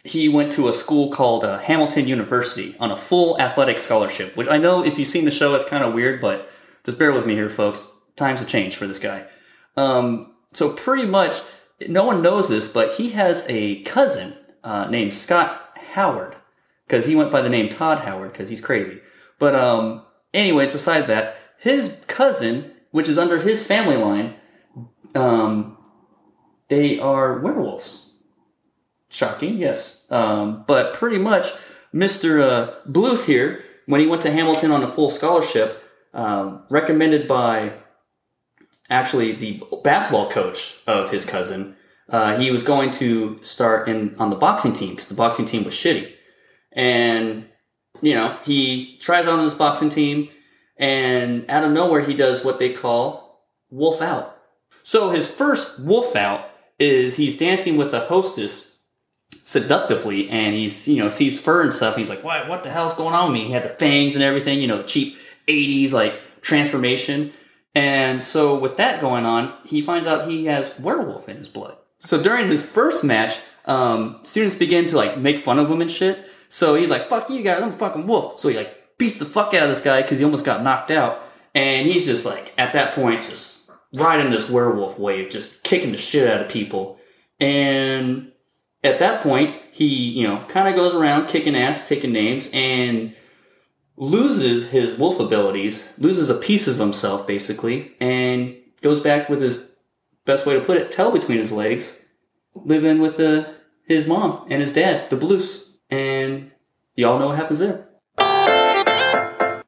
he 0.04 0.30
went 0.30 0.54
to 0.54 0.68
a 0.68 0.74
school 0.74 1.10
called 1.10 1.44
uh, 1.44 1.58
Hamilton 1.58 2.08
University 2.08 2.76
on 2.80 2.92
a 2.92 2.98
full 2.98 3.40
athletic 3.42 3.80
scholarship. 3.80 4.36
Which 4.38 4.48
I 4.48 4.58
know, 4.58 4.84
if 4.86 5.00
you've 5.00 5.08
seen 5.08 5.26
the 5.26 5.32
show, 5.32 5.56
it's 5.56 5.66
kind 5.66 5.84
of 5.84 5.94
weird, 5.94 6.22
but 6.22 6.50
just 6.86 7.00
bear 7.00 7.12
with 7.12 7.26
me 7.26 7.34
here, 7.34 7.50
folks. 7.50 7.88
Times 8.16 8.40
have 8.40 8.48
changed 8.48 8.78
for 8.78 8.88
this 8.88 9.00
guy. 9.00 9.26
Um, 9.76 10.36
so 10.54 10.70
pretty 10.70 11.06
much, 11.06 11.42
no 11.88 12.04
one 12.04 12.22
knows 12.22 12.48
this, 12.48 12.68
but 12.68 12.94
he 12.94 13.10
has 13.10 13.46
a 13.50 13.82
cousin 13.82 14.38
uh, 14.64 14.88
named 14.90 15.14
Scott 15.14 15.78
Howard 15.94 16.36
because 16.88 17.06
he 17.06 17.16
went 17.16 17.32
by 17.32 17.42
the 17.42 17.50
name 17.50 17.70
Todd 17.70 18.00
Howard 18.00 18.32
because 18.32 18.48
he's 18.48 18.62
crazy. 18.62 19.02
But 19.40 19.56
um, 19.56 20.06
anyways, 20.34 20.72
besides 20.72 21.08
that, 21.08 21.38
his 21.58 21.96
cousin, 22.08 22.72
which 22.92 23.10
is 23.10 23.18
under 23.18 23.40
his 23.40 23.64
family 23.64 23.98
line, 23.98 24.36
um, 25.16 25.78
they 26.70 27.00
are 27.00 27.40
werewolves. 27.40 28.10
Shocking, 29.10 29.58
yes. 29.58 30.02
Um, 30.10 30.64
but 30.68 30.94
pretty 30.94 31.18
much, 31.18 31.54
Mr. 31.94 32.42
Uh, 32.42 32.74
Bluth 32.90 33.26
here, 33.26 33.64
when 33.86 34.02
he 34.02 34.08
went 34.08 34.22
to 34.24 34.32
Hamilton 34.32 34.72
on 34.72 34.84
a 34.84 34.92
full 34.92 35.10
scholarship, 35.10 35.82
um, 36.14 36.64
recommended 36.70 37.28
by 37.28 37.74
actually 38.90 39.34
the 39.34 39.64
basketball 39.84 40.30
coach 40.30 40.76
of 40.88 41.12
his 41.12 41.24
cousin, 41.26 41.76
uh, 42.10 42.38
he 42.38 42.52
was 42.52 42.64
going 42.64 42.92
to 42.92 43.40
start 43.44 43.88
in 43.88 44.16
on 44.18 44.30
the 44.30 44.36
boxing 44.36 44.74
team 44.74 44.92
because 44.92 45.08
the 45.08 45.16
boxing 45.16 45.46
team 45.46 45.64
was 45.64 45.74
shitty. 45.74 46.12
And 46.72 47.48
you 48.02 48.14
know, 48.14 48.38
he 48.44 48.98
tries 49.00 49.28
on 49.28 49.44
this 49.44 49.54
boxing 49.54 49.90
team, 49.90 50.30
and 50.78 51.50
out 51.50 51.64
of 51.64 51.72
nowhere, 51.72 52.02
he 52.02 52.14
does 52.14 52.44
what 52.44 52.60
they 52.60 52.74
call 52.74 53.46
wolf 53.70 54.02
out. 54.02 54.38
So 54.84 55.10
his 55.10 55.30
first 55.30 55.80
wolf 55.80 56.16
out 56.16 56.50
is 56.80 57.16
he's 57.16 57.38
dancing 57.38 57.78
with 57.78 57.94
a 57.94 58.02
hostess 58.02 58.72
seductively, 59.44 60.30
and 60.30 60.54
he's 60.54 60.88
you 60.88 60.98
know 60.98 61.10
sees 61.10 61.40
fur 61.40 61.62
and 61.62 61.74
stuff. 61.74 61.96
And 61.96 62.02
he's 62.02 62.10
like, 62.10 62.24
"What? 62.24 62.48
What 62.48 62.64
the 62.64 62.72
hell's 62.72 62.94
going 62.96 63.14
on 63.14 63.32
with 63.32 63.42
me?" 63.42 63.48
He 63.48 63.52
had 63.52 63.64
the 63.64 63.70
fangs 63.70 64.16
and 64.16 64.24
everything, 64.24 64.60
you 64.60 64.68
know, 64.68 64.84
cheap 64.84 65.18
'80s 65.48 65.94
like 65.94 66.20
transformation. 66.42 67.32
And 67.74 68.24
so 68.24 68.58
with 68.58 68.78
that 68.78 69.02
going 69.02 69.26
on, 69.26 69.54
he 69.66 69.82
finds 69.82 70.08
out 70.08 70.30
he 70.30 70.46
has 70.46 70.78
werewolf 70.80 71.28
in 71.28 71.36
his 71.36 71.50
blood. 71.50 71.76
So 72.00 72.22
during 72.22 72.48
his 72.48 72.66
first 72.66 73.04
match, 73.04 73.40
um, 73.66 74.20
students 74.24 74.56
begin 74.56 74.86
to 74.88 74.98
like 74.98 75.18
make 75.18 75.40
fun 75.40 75.60
of 75.60 75.70
him 75.70 75.82
and 75.82 75.92
shit. 75.92 76.26
So 76.50 76.76
he's 76.76 76.90
like, 76.90 77.10
"Fuck 77.10 77.30
you 77.30 77.42
guys, 77.42 77.62
I'm 77.62 77.70
a 77.70 77.72
fucking 77.72 78.08
wolf." 78.08 78.40
So 78.40 78.50
he 78.50 78.56
like 78.58 78.98
beats 78.98 79.20
the 79.20 79.26
fuck 79.26 79.54
out 79.54 79.64
of 79.64 79.70
this 79.70 79.82
guy 79.82 80.02
because 80.02 80.20
he 80.20 80.26
almost 80.26 80.46
got 80.46 80.64
knocked 80.64 80.92
out. 80.92 81.22
And 81.54 81.88
he's 81.88 82.06
just 82.06 82.26
like 82.26 82.54
at 82.58 82.74
that 82.74 82.94
point, 82.94 83.24
just 83.24 83.65
riding 83.96 84.30
this 84.30 84.50
werewolf 84.50 85.00
wave, 85.00 85.30
just 85.30 85.64
kicking 85.64 85.92
the 85.92 85.98
shit 85.98 86.30
out 86.30 86.42
of 86.42 86.50
people. 86.50 87.00
And 87.40 88.32
at 88.84 89.00
that 89.00 89.22
point, 89.22 89.62
he 89.72 89.86
you 89.86 90.28
know 90.28 90.44
kind 90.48 90.68
of 90.68 90.76
goes 90.76 90.96
around 90.96 91.28
kicking 91.28 91.56
ass, 91.56 91.88
taking 91.88 92.14
names, 92.14 92.50
and 92.54 93.16
loses 93.98 94.70
his 94.70 94.98
wolf 94.98 95.20
abilities, 95.20 95.94
loses 95.98 96.30
a 96.30 96.36
piece 96.36 96.68
of 96.68 96.78
himself 96.78 97.26
basically, 97.26 97.96
and 98.00 98.56
goes 98.82 99.00
back 99.00 99.30
with 99.30 99.42
his 99.42 99.76
best 100.26 100.46
way 100.46 100.56
to 100.56 100.62
put 100.62 100.78
it, 100.78 100.92
tail 100.92 101.12
between 101.12 101.38
his 101.38 101.52
legs, 101.52 102.04
living 102.54 103.00
with 103.00 103.18
the, 103.18 103.56
his 103.88 104.08
mom 104.08 104.46
and 104.50 104.62
his 104.62 104.74
dad, 104.74 105.10
the 105.10 105.16
Blues. 105.16 105.78
And 105.90 106.52
y'all 106.96 107.20
know 107.20 107.28
what 107.28 107.38
happens 107.38 107.60
there. 107.60 107.88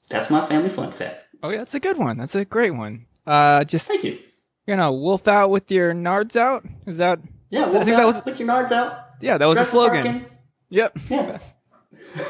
That's 0.09 0.29
my 0.29 0.45
family 0.45 0.69
fun 0.69 0.91
fact. 0.91 1.25
Oh 1.43 1.49
yeah, 1.49 1.59
that's 1.59 1.75
a 1.75 1.79
good 1.79 1.97
one. 1.97 2.17
That's 2.17 2.35
a 2.35 2.45
great 2.45 2.71
one. 2.71 3.05
Uh, 3.27 3.63
just 3.65 3.87
Thank 3.87 4.03
you. 4.05 4.17
you 4.65 4.75
know, 4.75 4.91
wolf 4.93 5.27
out 5.27 5.49
with 5.49 5.69
your 5.71 5.93
nards 5.93 6.35
out. 6.35 6.65
Is 6.85 6.97
that? 6.97 7.19
Yeah, 7.49 7.65
I 7.67 7.71
think 7.83 7.89
out, 7.89 7.97
that 7.97 8.05
was- 8.05 8.21
with 8.25 8.39
your 8.39 8.47
nards 8.49 8.71
out. 8.71 8.99
Yeah, 9.21 9.37
that 9.37 9.45
was 9.45 9.57
a 9.57 9.59
Jurassic 9.59 9.71
slogan. 9.71 10.03
Parkin'. 10.03 10.25
Yep. 10.69 10.97
Yeah. 11.09 11.39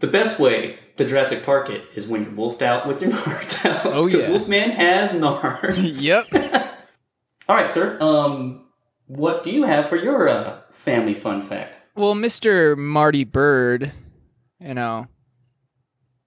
the 0.00 0.06
best 0.06 0.38
way 0.38 0.78
to 0.96 1.04
Jurassic 1.04 1.44
Park 1.44 1.70
it 1.70 1.84
is 1.94 2.06
when 2.06 2.22
you're 2.24 2.32
wolfed 2.32 2.62
out 2.62 2.86
with 2.86 3.02
your 3.02 3.10
nards 3.12 3.64
out. 3.66 3.86
Oh, 3.86 4.04
'Cause 4.08 4.12
yeah. 4.14 4.18
Because 4.20 4.28
Wolfman 4.30 4.70
has 4.70 5.12
nards. 5.14 6.00
yep. 6.00 6.26
All 7.48 7.56
right, 7.56 7.70
sir. 7.70 7.98
Um, 8.00 8.66
what 9.06 9.44
do 9.44 9.50
you 9.50 9.64
have 9.64 9.88
for 9.88 9.96
your 9.96 10.28
uh, 10.28 10.60
family 10.70 11.14
fun 11.14 11.42
fact? 11.42 11.78
Well, 11.94 12.14
Mr. 12.14 12.76
Marty 12.76 13.24
Byrde, 13.26 13.92
you 14.60 14.74
know, 14.74 15.06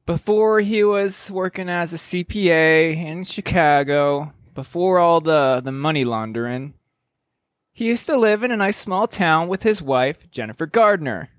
before 0.05 0.59
he 0.59 0.83
was 0.83 1.31
working 1.31 1.69
as 1.69 1.93
a 1.93 1.97
CPA 1.97 2.95
in 2.95 3.23
Chicago, 3.23 4.33
before 4.53 4.99
all 4.99 5.21
the, 5.21 5.61
the 5.63 5.71
money 5.71 6.05
laundering, 6.05 6.73
he 7.73 7.87
used 7.87 8.05
to 8.07 8.17
live 8.17 8.43
in 8.43 8.51
a 8.51 8.57
nice 8.57 8.77
small 8.77 9.07
town 9.07 9.47
with 9.47 9.63
his 9.63 9.81
wife, 9.81 10.29
Jennifer 10.31 10.65
Gardner. 10.65 11.29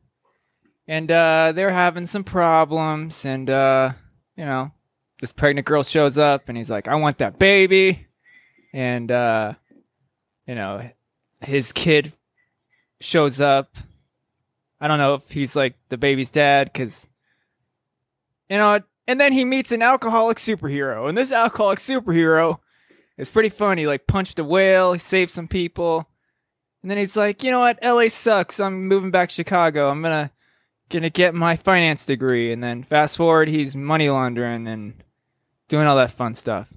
And 0.87 1.11
uh, 1.11 1.52
they're 1.54 1.70
having 1.70 2.06
some 2.06 2.25
problems, 2.25 3.25
and 3.25 3.50
uh, 3.50 3.92
you 4.37 4.44
know, 4.44 4.70
this 5.20 5.32
pregnant 5.32 5.66
girl 5.66 5.82
shows 5.82 6.16
up, 6.16 6.49
and 6.49 6.56
he's 6.56 6.70
like, 6.70 6.87
"I 6.87 6.94
want 6.94 7.18
that 7.18 7.40
baby," 7.40 8.06
and 8.73 9.11
uh, 9.11 9.54
you 10.46 10.54
know, 10.54 10.88
his 11.40 11.73
kid 11.73 12.12
shows 13.00 13.40
up. 13.40 13.76
I 14.80 14.87
don't 14.87 14.99
know 14.99 15.14
if 15.14 15.28
he's 15.28 15.56
like 15.56 15.75
the 15.88 15.99
baby's 15.99 16.30
dad, 16.30 16.70
because 16.73 17.08
you 18.49 18.59
know, 18.59 18.81
and 19.07 19.21
then 19.21 19.33
he 19.33 19.45
meets 19.45 19.73
an 19.73 19.83
alcoholic 19.83 20.38
superhero, 20.38 21.09
and 21.09 21.17
this 21.17 21.33
alcoholic 21.33 21.79
superhero 21.79 22.59
is 23.17 23.31
pretty 23.31 23.49
funny. 23.49 23.87
Like 23.87 24.07
punched 24.07 24.38
a 24.38 24.45
whale, 24.45 24.93
he 24.93 24.99
saved 24.99 25.31
some 25.31 25.49
people, 25.49 26.09
and 26.83 26.91
then 26.91 26.99
he's 26.99 27.17
like, 27.17 27.43
you 27.43 27.50
know 27.50 27.61
what, 27.61 27.79
L.A. 27.83 28.09
sucks. 28.09 28.61
I'm 28.61 28.87
moving 28.87 29.11
back 29.11 29.29
to 29.31 29.35
Chicago. 29.35 29.88
I'm 29.88 30.03
gonna 30.03 30.31
gonna 30.88 31.11
get 31.11 31.35
my 31.35 31.57
finance 31.57 32.07
degree, 32.07 32.53
and 32.53 32.62
then 32.62 32.83
fast 32.83 33.17
forward, 33.17 33.49
he's 33.49 33.75
money 33.75 34.09
laundering 34.09 34.67
and 34.67 35.03
doing 35.69 35.87
all 35.87 35.97
that 35.97 36.12
fun 36.12 36.35
stuff. 36.35 36.73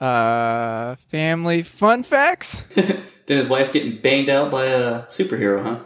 Uh, 0.00 0.96
family 1.08 1.62
fun 1.62 2.02
facts. 2.02 2.64
then 2.74 3.02
his 3.26 3.48
wife's 3.48 3.72
getting 3.72 3.96
banged 4.00 4.28
out 4.28 4.50
by 4.50 4.66
a 4.66 5.02
superhero, 5.04 5.62
huh? 5.62 5.78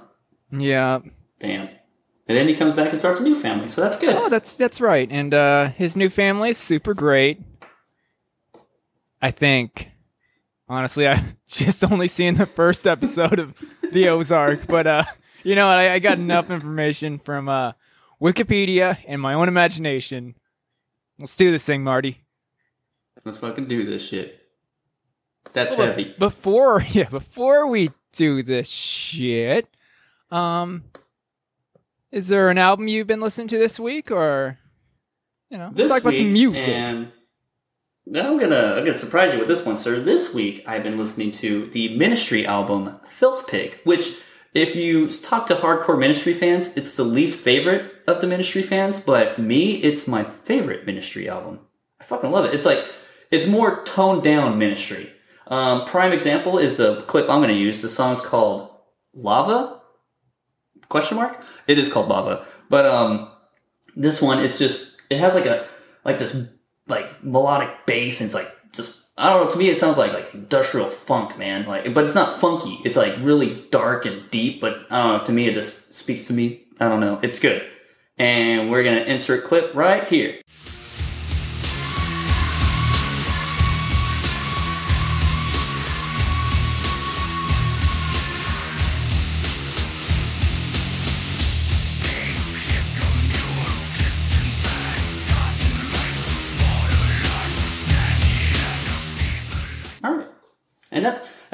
Yeah. 0.50 1.00
Damn. 1.38 1.68
And 2.28 2.36
then 2.36 2.46
he 2.46 2.54
comes 2.54 2.74
back 2.74 2.90
and 2.90 2.98
starts 2.98 3.20
a 3.20 3.22
new 3.22 3.34
family, 3.40 3.68
so 3.70 3.80
that's 3.80 3.96
good. 3.96 4.14
Oh, 4.14 4.28
that's 4.28 4.54
that's 4.56 4.80
right. 4.82 5.08
And 5.10 5.32
uh, 5.32 5.70
his 5.70 5.96
new 5.96 6.10
family 6.10 6.50
is 6.50 6.58
super 6.58 6.92
great. 6.92 7.40
I 9.22 9.30
think. 9.30 9.90
Honestly, 10.68 11.08
I 11.08 11.24
just 11.46 11.82
only 11.90 12.08
seen 12.08 12.34
the 12.34 12.44
first 12.44 12.86
episode 12.86 13.38
of 13.38 13.56
the 13.90 14.10
Ozark, 14.10 14.66
but 14.66 14.86
uh, 14.86 15.04
you 15.42 15.54
know, 15.54 15.66
I, 15.66 15.94
I 15.94 15.98
got 15.98 16.18
enough 16.18 16.50
information 16.50 17.18
from 17.18 17.48
uh, 17.48 17.72
Wikipedia 18.20 18.98
and 19.06 19.22
my 19.22 19.32
own 19.32 19.48
imagination. 19.48 20.34
Let's 21.18 21.36
do 21.36 21.50
this 21.50 21.64
thing, 21.64 21.82
Marty. 21.82 22.22
Let's 23.24 23.38
fucking 23.38 23.66
do 23.66 23.88
this 23.88 24.06
shit. 24.06 24.38
That's 25.54 25.76
Well, 25.76 25.86
heavy. 25.88 26.14
Before, 26.18 26.82
yeah, 26.90 27.08
before 27.08 27.66
we 27.66 27.90
do 28.12 28.42
this 28.42 28.68
shit, 28.68 29.66
um, 30.30 30.84
is 32.10 32.28
there 32.28 32.48
an 32.50 32.58
album 32.58 32.88
you've 32.88 33.06
been 33.06 33.20
listening 33.20 33.48
to 33.48 33.58
this 33.58 33.78
week, 33.78 34.10
or 34.10 34.58
you 35.50 35.58
know, 35.58 35.66
let's 35.66 35.76
This 35.76 35.88
talk 35.90 36.00
about 36.02 36.14
some 36.14 36.32
music? 36.32 36.68
And 36.68 37.12
I'm 38.14 38.38
gonna 38.38 38.74
I'm 38.76 38.84
gonna 38.84 38.94
surprise 38.94 39.32
you 39.32 39.38
with 39.38 39.48
this 39.48 39.64
one, 39.64 39.76
sir. 39.76 40.00
This 40.00 40.32
week 40.32 40.64
I've 40.66 40.82
been 40.82 40.96
listening 40.96 41.32
to 41.32 41.66
the 41.70 41.96
Ministry 41.96 42.46
album 42.46 42.98
Filth 43.06 43.46
Pig, 43.46 43.78
which 43.84 44.16
if 44.54 44.74
you 44.74 45.08
talk 45.10 45.46
to 45.46 45.54
hardcore 45.54 45.98
Ministry 45.98 46.32
fans, 46.32 46.74
it's 46.76 46.96
the 46.96 47.04
least 47.04 47.38
favorite 47.38 47.92
of 48.06 48.20
the 48.20 48.26
Ministry 48.26 48.62
fans, 48.62 48.98
but 48.98 49.38
me, 49.38 49.74
it's 49.76 50.08
my 50.08 50.24
favorite 50.24 50.86
Ministry 50.86 51.28
album. 51.28 51.60
I 52.00 52.04
fucking 52.04 52.30
love 52.30 52.46
it. 52.46 52.54
It's 52.54 52.66
like 52.66 52.84
it's 53.30 53.46
more 53.46 53.84
toned 53.84 54.22
down 54.22 54.58
Ministry. 54.58 55.12
Um, 55.48 55.84
prime 55.84 56.12
example 56.12 56.58
is 56.58 56.76
the 56.76 57.02
clip 57.02 57.28
I'm 57.28 57.40
gonna 57.42 57.52
use. 57.52 57.82
The 57.82 57.88
song's 57.88 58.22
called 58.22 58.70
Lava? 59.12 59.77
Question 60.88 61.16
mark? 61.16 61.42
It 61.66 61.78
is 61.78 61.88
called 61.88 62.08
Lava. 62.08 62.46
But 62.68 62.86
um 62.86 63.30
this 63.96 64.22
one 64.22 64.38
it's 64.38 64.58
just 64.58 64.96
it 65.10 65.18
has 65.18 65.34
like 65.34 65.46
a 65.46 65.66
like 66.04 66.18
this 66.18 66.36
like 66.86 67.22
melodic 67.24 67.70
bass 67.86 68.20
and 68.20 68.26
it's 68.26 68.34
like 68.34 68.50
just 68.72 69.02
I 69.16 69.30
don't 69.30 69.44
know 69.44 69.50
to 69.50 69.58
me 69.58 69.68
it 69.68 69.80
sounds 69.80 69.98
like 69.98 70.12
like 70.12 70.34
industrial 70.34 70.86
funk 70.86 71.38
man. 71.38 71.66
Like 71.66 71.92
but 71.94 72.04
it's 72.04 72.14
not 72.14 72.40
funky. 72.40 72.80
It's 72.84 72.96
like 72.96 73.14
really 73.20 73.66
dark 73.70 74.06
and 74.06 74.30
deep 74.30 74.60
but 74.60 74.86
I 74.90 75.02
don't 75.02 75.18
know 75.18 75.24
to 75.24 75.32
me 75.32 75.48
it 75.48 75.54
just 75.54 75.92
speaks 75.94 76.26
to 76.28 76.32
me. 76.32 76.64
I 76.80 76.88
don't 76.88 77.00
know. 77.00 77.18
It's 77.22 77.38
good. 77.38 77.68
And 78.18 78.70
we're 78.70 78.82
gonna 78.82 79.00
insert 79.00 79.44
clip 79.44 79.74
right 79.74 80.06
here 80.08 80.40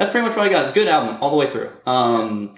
that's 0.05 0.13
pretty 0.13 0.27
much 0.27 0.37
what 0.37 0.47
I 0.47 0.51
got. 0.51 0.65
It's 0.65 0.73
a 0.73 0.75
good 0.75 0.89
album 0.89 1.17
all 1.23 1.31
the 1.31 1.37
way 1.37 1.47
through. 1.47 1.71
Um 1.87 2.57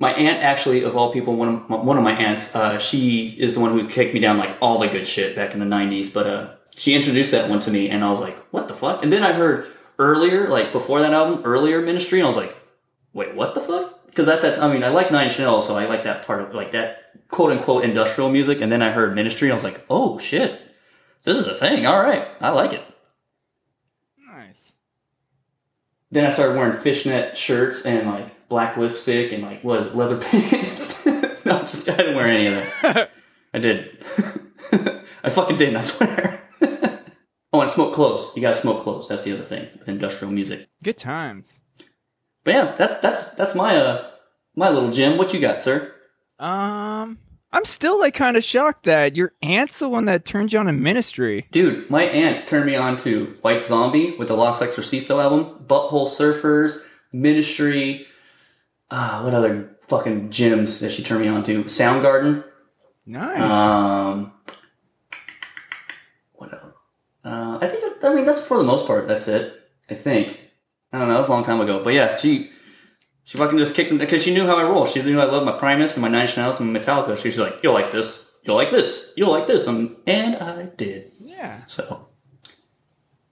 my 0.00 0.12
aunt 0.14 0.42
actually 0.42 0.82
of 0.82 0.96
all 0.96 1.12
people 1.12 1.36
one 1.36 1.48
of 1.48 1.70
my, 1.70 1.76
one 1.76 1.96
of 1.96 2.02
my 2.02 2.10
aunts 2.10 2.56
uh, 2.56 2.76
she 2.76 3.28
is 3.38 3.54
the 3.54 3.60
one 3.60 3.70
who 3.70 3.86
kicked 3.86 4.12
me 4.12 4.18
down 4.18 4.36
like 4.36 4.56
all 4.60 4.80
the 4.80 4.88
good 4.88 5.06
shit 5.06 5.36
back 5.36 5.54
in 5.54 5.60
the 5.60 5.66
90s 5.66 6.12
but 6.12 6.26
uh 6.26 6.54
she 6.74 6.96
introduced 6.96 7.30
that 7.30 7.48
one 7.48 7.60
to 7.60 7.70
me 7.70 7.88
and 7.88 8.02
i 8.02 8.10
was 8.10 8.18
like 8.18 8.34
what 8.50 8.66
the 8.66 8.74
fuck? 8.74 9.04
And 9.04 9.12
then 9.12 9.22
i 9.22 9.32
heard 9.32 9.68
earlier 10.00 10.48
like 10.48 10.72
before 10.72 11.00
that 11.02 11.12
album 11.12 11.42
earlier 11.44 11.80
ministry 11.82 12.18
and 12.18 12.26
i 12.26 12.28
was 12.28 12.36
like 12.36 12.56
wait 13.12 13.36
what 13.36 13.54
the 13.54 13.60
fuck? 13.60 14.04
Because 14.08 14.26
at 14.26 14.42
that 14.42 14.60
i 14.60 14.72
mean 14.72 14.82
i 14.82 14.88
like 14.88 15.12
nine 15.12 15.28
inch 15.28 15.38
nails 15.38 15.68
so 15.68 15.76
i 15.76 15.86
like 15.86 16.02
that 16.02 16.26
part 16.26 16.40
of 16.40 16.52
like 16.52 16.72
that 16.72 17.12
quote 17.28 17.52
unquote 17.52 17.84
industrial 17.84 18.28
music 18.28 18.60
and 18.60 18.72
then 18.72 18.82
i 18.82 18.90
heard 18.90 19.14
ministry 19.14 19.46
and 19.46 19.52
i 19.52 19.54
was 19.54 19.62
like 19.62 19.86
oh 19.88 20.18
shit. 20.18 20.60
This 21.22 21.38
is 21.38 21.46
a 21.46 21.54
thing. 21.54 21.86
All 21.86 22.00
right. 22.00 22.26
I 22.40 22.48
like 22.48 22.72
it 22.72 22.82
nice. 24.52 24.74
Then 26.12 26.26
I 26.26 26.30
started 26.30 26.56
wearing 26.56 26.78
fishnet 26.78 27.36
shirts 27.36 27.84
and 27.86 28.06
like 28.06 28.48
black 28.48 28.76
lipstick 28.76 29.32
and 29.32 29.42
like 29.42 29.64
what 29.64 29.80
is 29.80 29.86
it, 29.86 29.96
leather 29.96 30.18
pants. 30.20 31.06
no, 31.44 31.58
just 31.60 31.88
I 31.88 31.96
didn't 31.96 32.14
wear 32.14 32.26
any 32.26 32.46
of 32.48 32.54
that. 32.54 33.10
I 33.54 33.58
did. 33.58 34.04
I 35.24 35.30
fucking 35.30 35.56
didn't. 35.56 35.76
I 35.76 35.80
swear. 35.80 36.40
oh, 37.52 37.60
and 37.62 37.70
smoke 37.70 37.94
clothes. 37.94 38.30
You 38.36 38.42
gotta 38.42 38.56
smoke 38.56 38.80
clothes. 38.82 39.08
That's 39.08 39.24
the 39.24 39.32
other 39.32 39.42
thing 39.42 39.68
with 39.78 39.88
industrial 39.88 40.32
music. 40.32 40.68
Good 40.84 40.98
times. 40.98 41.60
But 42.44 42.54
yeah, 42.54 42.74
that's 42.76 42.96
that's 42.96 43.24
that's 43.34 43.54
my 43.54 43.74
uh 43.76 44.10
my 44.54 44.68
little 44.68 44.90
gym. 44.90 45.16
What 45.16 45.32
you 45.32 45.40
got, 45.40 45.62
sir? 45.62 45.94
Um, 46.38 47.18
I'm 47.52 47.64
still 47.66 48.00
like 48.00 48.14
kind 48.14 48.36
of 48.36 48.44
shocked 48.44 48.84
that 48.84 49.14
your 49.14 49.34
aunt's 49.42 49.78
the 49.80 49.88
one 49.88 50.06
that 50.06 50.24
turned 50.24 50.52
you 50.52 50.58
on 50.58 50.66
to 50.66 50.72
ministry. 50.72 51.46
Dude, 51.50 51.90
my 51.90 52.04
aunt 52.04 52.48
turned 52.48 52.66
me 52.66 52.76
on 52.76 52.96
to 52.98 53.36
White 53.42 53.66
Zombie 53.66 54.16
with 54.16 54.28
the 54.28 54.36
La 54.36 54.52
Sexorcisto 54.52 55.22
album, 55.22 55.64
Butthole 55.66 56.08
Surfers, 56.08 56.82
Ministry. 57.12 58.06
Ah, 58.90 59.22
what 59.22 59.34
other 59.34 59.76
fucking 59.88 60.30
gyms 60.30 60.80
that 60.80 60.92
she 60.92 61.02
turned 61.02 61.20
me 61.20 61.28
on 61.28 61.44
to? 61.44 61.64
Soundgarden. 61.64 62.42
Nice. 63.04 63.52
Um, 63.52 64.32
what 66.32 66.52
else? 66.54 66.72
Uh, 67.24 67.58
I 67.60 67.66
think 67.66 68.00
that, 68.00 68.10
I 68.10 68.14
mean 68.14 68.24
that's 68.24 68.40
for 68.40 68.56
the 68.56 68.64
most 68.64 68.86
part. 68.86 69.08
That's 69.08 69.28
it. 69.28 69.60
I 69.90 69.94
think. 69.94 70.40
I 70.92 70.98
don't 70.98 71.08
know. 71.08 71.14
That 71.14 71.20
was 71.20 71.28
a 71.28 71.32
long 71.32 71.44
time 71.44 71.60
ago. 71.60 71.82
But 71.84 71.92
yeah, 71.92 72.16
she 72.16 72.50
she 73.24 73.38
fucking 73.38 73.58
just 73.58 73.74
kicked 73.74 73.92
me 73.92 73.98
because 73.98 74.22
she 74.22 74.34
knew 74.34 74.46
how 74.46 74.56
I 74.56 74.64
roll. 74.64 74.84
She 74.86 75.02
knew 75.02 75.20
I 75.20 75.24
love 75.24 75.44
my 75.44 75.52
Primus 75.52 75.94
and 75.94 76.02
my 76.02 76.08
Nine 76.08 76.22
Inch 76.22 76.36
Nails 76.36 76.60
and 76.60 76.72
my 76.72 76.80
Metallica. 76.80 77.16
She's 77.16 77.38
like, 77.38 77.62
"You'll 77.62 77.74
like 77.74 77.92
this. 77.92 78.22
You'll 78.42 78.56
like 78.56 78.70
this. 78.70 79.06
You'll 79.16 79.30
like 79.30 79.46
this." 79.46 79.66
Um, 79.68 79.96
and 80.06 80.36
I 80.36 80.64
did. 80.76 81.12
yeah. 81.18 81.64
So 81.66 82.08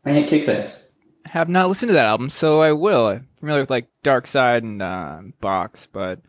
my 0.04 0.12
aunt 0.12 0.28
kicks 0.28 0.48
ass. 0.48 0.88
Have 1.26 1.48
not 1.48 1.68
listened 1.68 1.90
to 1.90 1.94
that 1.94 2.06
album, 2.06 2.30
so 2.30 2.60
I 2.60 2.72
will. 2.72 3.08
I'm 3.08 3.28
familiar 3.38 3.62
with 3.62 3.70
like 3.70 3.88
Dark 4.02 4.26
Side 4.26 4.62
and 4.62 4.80
uh, 4.80 5.20
Box, 5.40 5.86
but 5.86 6.20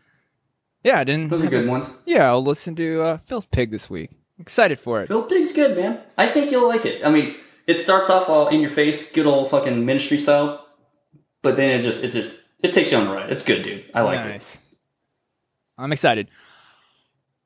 yeah, 0.84 0.98
I 0.98 1.04
didn't. 1.04 1.28
Those 1.28 1.44
are 1.44 1.48
good 1.48 1.68
ones. 1.68 1.90
Yeah, 2.04 2.28
I'll 2.28 2.42
listen 2.42 2.74
to 2.76 3.02
uh, 3.02 3.18
Filth 3.26 3.50
Pig 3.50 3.70
this 3.70 3.88
week. 3.88 4.10
Excited 4.38 4.78
for 4.78 5.00
it. 5.00 5.06
Filth 5.06 5.28
Pig's 5.28 5.52
good, 5.52 5.76
man. 5.76 6.00
I 6.18 6.26
think 6.26 6.50
you'll 6.50 6.68
like 6.68 6.84
it. 6.84 7.04
I 7.04 7.10
mean, 7.10 7.36
it 7.66 7.78
starts 7.78 8.10
off 8.10 8.28
all 8.28 8.48
in 8.48 8.60
your 8.60 8.70
face, 8.70 9.10
good 9.12 9.26
old 9.26 9.50
fucking 9.50 9.84
ministry 9.86 10.18
style, 10.18 10.66
but 11.42 11.56
then 11.56 11.78
it 11.78 11.82
just 11.82 12.04
it 12.04 12.10
just 12.10 12.41
it 12.62 12.72
takes 12.72 12.92
you 12.92 12.98
on 12.98 13.06
the 13.06 13.12
ride. 13.12 13.30
It's 13.30 13.42
good, 13.42 13.62
dude. 13.62 13.84
I 13.94 14.02
liked 14.02 14.26
it. 14.26 14.30
nice. 14.30 14.58
I'm 15.78 15.92
excited. 15.92 16.28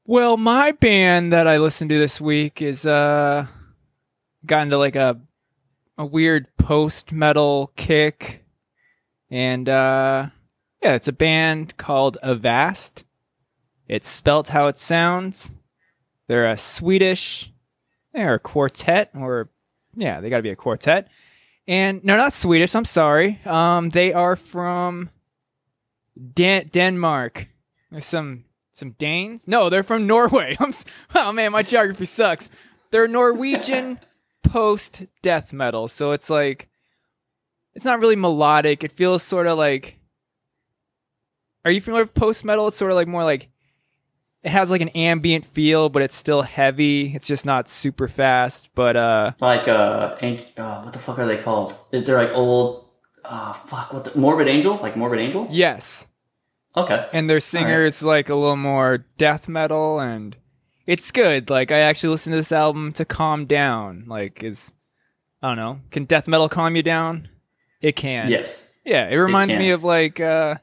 Well, 0.04 0.36
my 0.36 0.72
band 0.72 1.32
that 1.32 1.46
I 1.46 1.58
listened 1.58 1.90
to 1.90 1.98
this 1.98 2.20
week 2.20 2.62
is 2.62 2.86
uh 2.86 3.46
got 4.44 4.62
into 4.62 4.78
like 4.78 4.96
a 4.96 5.20
a 5.98 6.06
weird 6.06 6.46
post 6.58 7.12
metal 7.12 7.72
kick. 7.76 8.44
And 9.30 9.68
uh 9.68 10.28
yeah, 10.82 10.94
it's 10.94 11.08
a 11.08 11.12
band 11.12 11.76
called 11.76 12.18
Avast. 12.22 13.04
It's 13.88 14.08
spelt 14.08 14.48
how 14.48 14.66
it 14.66 14.78
sounds. 14.78 15.52
They're 16.28 16.50
a 16.50 16.56
Swedish 16.56 17.52
they're 18.16 18.34
a 18.34 18.40
quartet 18.40 19.10
or 19.14 19.50
yeah, 19.94 20.20
they 20.20 20.30
got 20.30 20.38
to 20.38 20.42
be 20.42 20.50
a 20.50 20.56
quartet. 20.56 21.08
And 21.68 22.04
no, 22.04 22.16
not 22.16 22.32
Swedish. 22.32 22.74
I'm 22.74 22.84
sorry. 22.84 23.40
Um, 23.44 23.90
they 23.90 24.12
are 24.12 24.36
from 24.36 25.10
Dan- 26.34 26.68
Denmark. 26.68 27.48
There's 27.90 28.06
some 28.06 28.44
some 28.72 28.90
Danes. 28.92 29.48
No, 29.48 29.68
they're 29.68 29.82
from 29.82 30.06
Norway. 30.06 30.56
I'm, 30.60 30.72
oh 31.14 31.32
man, 31.32 31.52
my 31.52 31.62
geography 31.62 32.06
sucks. 32.06 32.50
They're 32.90 33.08
Norwegian 33.08 33.98
post 34.42 35.02
death 35.22 35.52
metal, 35.52 35.88
so 35.88 36.12
it's 36.12 36.30
like 36.30 36.68
it's 37.74 37.84
not 37.84 38.00
really 38.00 38.16
melodic. 38.16 38.84
It 38.84 38.92
feels 38.92 39.22
sort 39.22 39.46
of 39.46 39.58
like. 39.58 39.96
Are 41.64 41.70
you 41.72 41.80
familiar 41.80 42.04
with 42.04 42.14
post 42.14 42.44
metal? 42.44 42.68
It's 42.68 42.76
sort 42.76 42.92
of 42.92 42.96
like 42.96 43.08
more 43.08 43.24
like 43.24 43.48
it 44.46 44.50
has 44.50 44.70
like 44.70 44.80
an 44.80 44.88
ambient 44.90 45.44
feel, 45.44 45.88
but 45.88 46.02
it's 46.02 46.14
still 46.14 46.40
heavy. 46.42 47.12
It's 47.14 47.26
just 47.26 47.44
not 47.44 47.68
super 47.68 48.06
fast. 48.08 48.70
But 48.74 48.96
uh, 48.96 49.32
Like 49.40 49.66
uh, 49.68 50.16
uh 50.56 50.82
what 50.82 50.92
the 50.92 50.98
fuck 51.00 51.18
are 51.18 51.26
they 51.26 51.36
called? 51.36 51.76
They're 51.90 52.16
like 52.16 52.32
old. 52.32 52.84
Uh, 53.24 53.52
fuck. 53.52 53.92
What 53.92 54.04
the 54.04 54.18
Morbid 54.18 54.46
Angel? 54.48 54.76
Like 54.76 54.96
Morbid 54.96 55.18
Angel? 55.18 55.48
yes, 55.50 56.06
Okay. 56.76 57.08
and 57.12 57.28
their 57.28 57.40
singer 57.40 57.84
is 57.84 58.02
like 58.02 58.28
a 58.28 58.36
little 58.36 58.54
more 58.56 59.04
death 59.18 59.48
metal 59.48 59.98
and 59.98 60.36
it's 60.86 61.10
good 61.10 61.50
like 61.50 61.72
i 61.72 61.78
actually 61.78 62.10
listened 62.10 62.34
to 62.34 62.36
this 62.36 62.52
album 62.52 62.92
to 62.92 63.04
calm 63.04 63.46
down 63.46 64.04
like 64.06 64.44
is 64.44 64.72
i 65.42 65.48
don't 65.48 65.56
know 65.56 65.80
can 65.90 66.04
death 66.04 66.28
metal 66.28 66.48
calm 66.48 66.76
you 66.76 66.82
down 66.84 67.28
it 67.80 67.96
can 67.96 68.30
Yes. 68.30 68.70
yeah 68.84 69.08
it 69.08 69.16
reminds 69.16 69.56
me 69.56 69.70
of 69.70 69.82
like 69.82 70.20
uh 70.20 70.56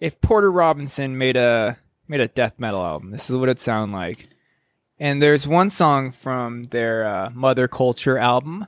if 0.00 0.20
porter 0.20 0.50
robinson 0.52 1.16
made 1.16 1.36
a 1.38 1.78
made 2.12 2.20
a 2.20 2.28
death 2.28 2.54
metal 2.58 2.82
album 2.82 3.10
this 3.10 3.28
is 3.28 3.36
what 3.36 3.48
it 3.48 3.58
sound 3.58 3.92
like 3.92 4.28
and 4.98 5.20
there's 5.20 5.48
one 5.48 5.70
song 5.70 6.12
from 6.12 6.64
their 6.64 7.04
uh, 7.06 7.30
mother 7.30 7.66
culture 7.66 8.18
album 8.18 8.66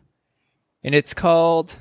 and 0.83 0.95
it's 0.95 1.15
called 1.15 1.77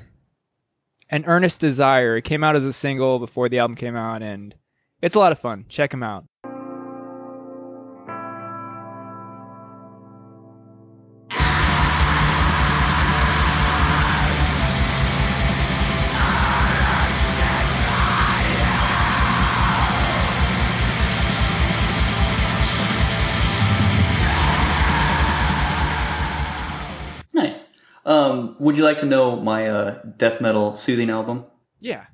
an 1.10 1.24
earnest 1.26 1.60
desire 1.60 2.16
it 2.16 2.22
came 2.22 2.44
out 2.44 2.56
as 2.56 2.64
a 2.64 2.72
single 2.72 3.18
before 3.18 3.48
the 3.48 3.58
album 3.58 3.74
came 3.74 3.96
out 3.96 4.22
and 4.22 4.54
it's 5.04 5.14
a 5.14 5.18
lot 5.18 5.32
of 5.32 5.38
fun. 5.38 5.66
Check 5.68 5.90
them 5.90 6.02
out. 6.02 6.24
Would 28.64 28.76
you 28.76 28.82
like 28.84 28.98
to 28.98 29.06
know 29.06 29.36
my 29.36 29.68
uh, 29.68 30.02
death 30.16 30.40
metal 30.40 30.74
soothing 30.74 31.10
album? 31.10 31.44
Yeah. 31.80 32.06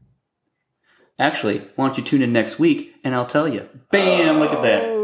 Actually, 1.18 1.58
why 1.76 1.86
don't 1.86 1.98
you 1.98 2.04
tune 2.04 2.22
in 2.22 2.32
next 2.32 2.58
week 2.58 2.94
and 3.04 3.14
I'll 3.14 3.26
tell 3.26 3.46
you. 3.48 3.68
Bam! 3.90 4.38
Look 4.38 4.50
at 4.52 4.58
Oh. 4.58 4.62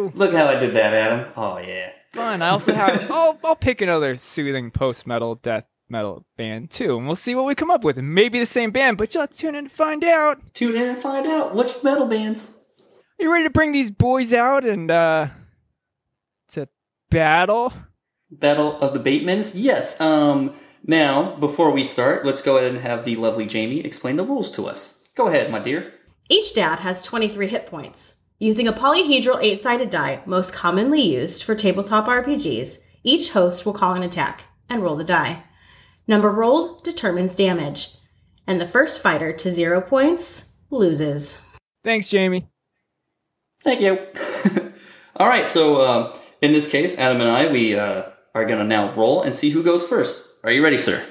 that. 0.08 0.16
Look 0.16 0.32
how 0.32 0.46
I 0.46 0.56
did 0.58 0.74
that, 0.74 0.94
Adam. 0.94 1.30
Oh 1.36 1.58
yeah. 1.58 1.90
Fun. 2.12 2.40
I 2.42 2.48
also 2.48 2.72
have 2.72 3.10
I'll 3.10 3.38
I'll 3.44 3.56
pick 3.56 3.80
another 3.80 4.16
soothing 4.16 4.70
post 4.70 5.06
metal 5.06 5.34
death 5.34 5.64
metal 5.88 6.24
band 6.36 6.70
too, 6.70 6.96
and 6.96 7.06
we'll 7.06 7.16
see 7.16 7.34
what 7.34 7.44
we 7.44 7.54
come 7.54 7.70
up 7.70 7.84
with. 7.84 7.98
It 7.98 8.02
may 8.02 8.28
the 8.28 8.46
same 8.46 8.70
band, 8.70 8.96
but 8.98 9.14
you'll 9.14 9.26
tune 9.28 9.54
in 9.54 9.64
to 9.64 9.70
find 9.70 10.02
out. 10.04 10.40
Tune 10.54 10.74
in 10.74 10.88
and 10.88 10.98
find 10.98 11.26
out 11.26 11.54
which 11.54 11.82
metal 11.82 12.06
bands. 12.06 12.50
Are 13.18 13.22
you 13.22 13.32
ready 13.32 13.44
to 13.44 13.50
bring 13.50 13.72
these 13.72 13.90
boys 13.90 14.32
out 14.32 14.64
and 14.64 14.90
uh 14.90 15.28
to 16.48 16.66
battle? 17.10 17.72
Battle 18.30 18.80
of 18.80 18.94
the 18.94 19.00
Batemans? 19.00 19.52
Yes. 19.54 20.00
Um, 20.00 20.54
now, 20.88 21.34
before 21.36 21.72
we 21.72 21.82
start, 21.82 22.24
let's 22.24 22.42
go 22.42 22.58
ahead 22.58 22.70
and 22.70 22.80
have 22.80 23.02
the 23.02 23.16
lovely 23.16 23.44
Jamie 23.44 23.80
explain 23.80 24.14
the 24.14 24.24
rules 24.24 24.52
to 24.52 24.66
us. 24.66 24.98
Go 25.16 25.26
ahead, 25.26 25.50
my 25.50 25.58
dear. 25.58 25.92
Each 26.28 26.54
dad 26.54 26.78
has 26.78 27.02
23 27.02 27.48
hit 27.48 27.66
points. 27.66 28.14
Using 28.38 28.68
a 28.68 28.72
polyhedral 28.72 29.42
8 29.42 29.62
sided 29.62 29.90
die, 29.90 30.20
most 30.26 30.52
commonly 30.52 31.02
used 31.02 31.42
for 31.42 31.56
tabletop 31.56 32.06
RPGs, 32.06 32.78
each 33.02 33.32
host 33.32 33.66
will 33.66 33.72
call 33.72 33.94
an 33.94 34.04
attack 34.04 34.44
and 34.68 34.82
roll 34.82 34.94
the 34.94 35.04
die. 35.04 35.42
Number 36.06 36.30
rolled 36.30 36.84
determines 36.84 37.34
damage, 37.34 37.88
and 38.46 38.60
the 38.60 38.66
first 38.66 39.02
fighter 39.02 39.32
to 39.32 39.52
zero 39.52 39.80
points 39.80 40.44
loses. 40.70 41.38
Thanks, 41.82 42.08
Jamie. 42.08 42.46
Thank 43.64 43.80
you. 43.80 43.98
All 45.16 45.26
right, 45.26 45.48
so 45.48 45.80
um, 45.80 46.18
in 46.42 46.52
this 46.52 46.68
case, 46.68 46.96
Adam 46.96 47.20
and 47.20 47.30
I, 47.30 47.50
we 47.50 47.74
uh, 47.74 48.10
are 48.34 48.44
going 48.44 48.58
to 48.58 48.64
now 48.64 48.94
roll 48.94 49.22
and 49.22 49.34
see 49.34 49.50
who 49.50 49.64
goes 49.64 49.84
first. 49.86 50.25
Are 50.46 50.52
you 50.52 50.62
ready, 50.62 50.78
sir? 50.78 51.04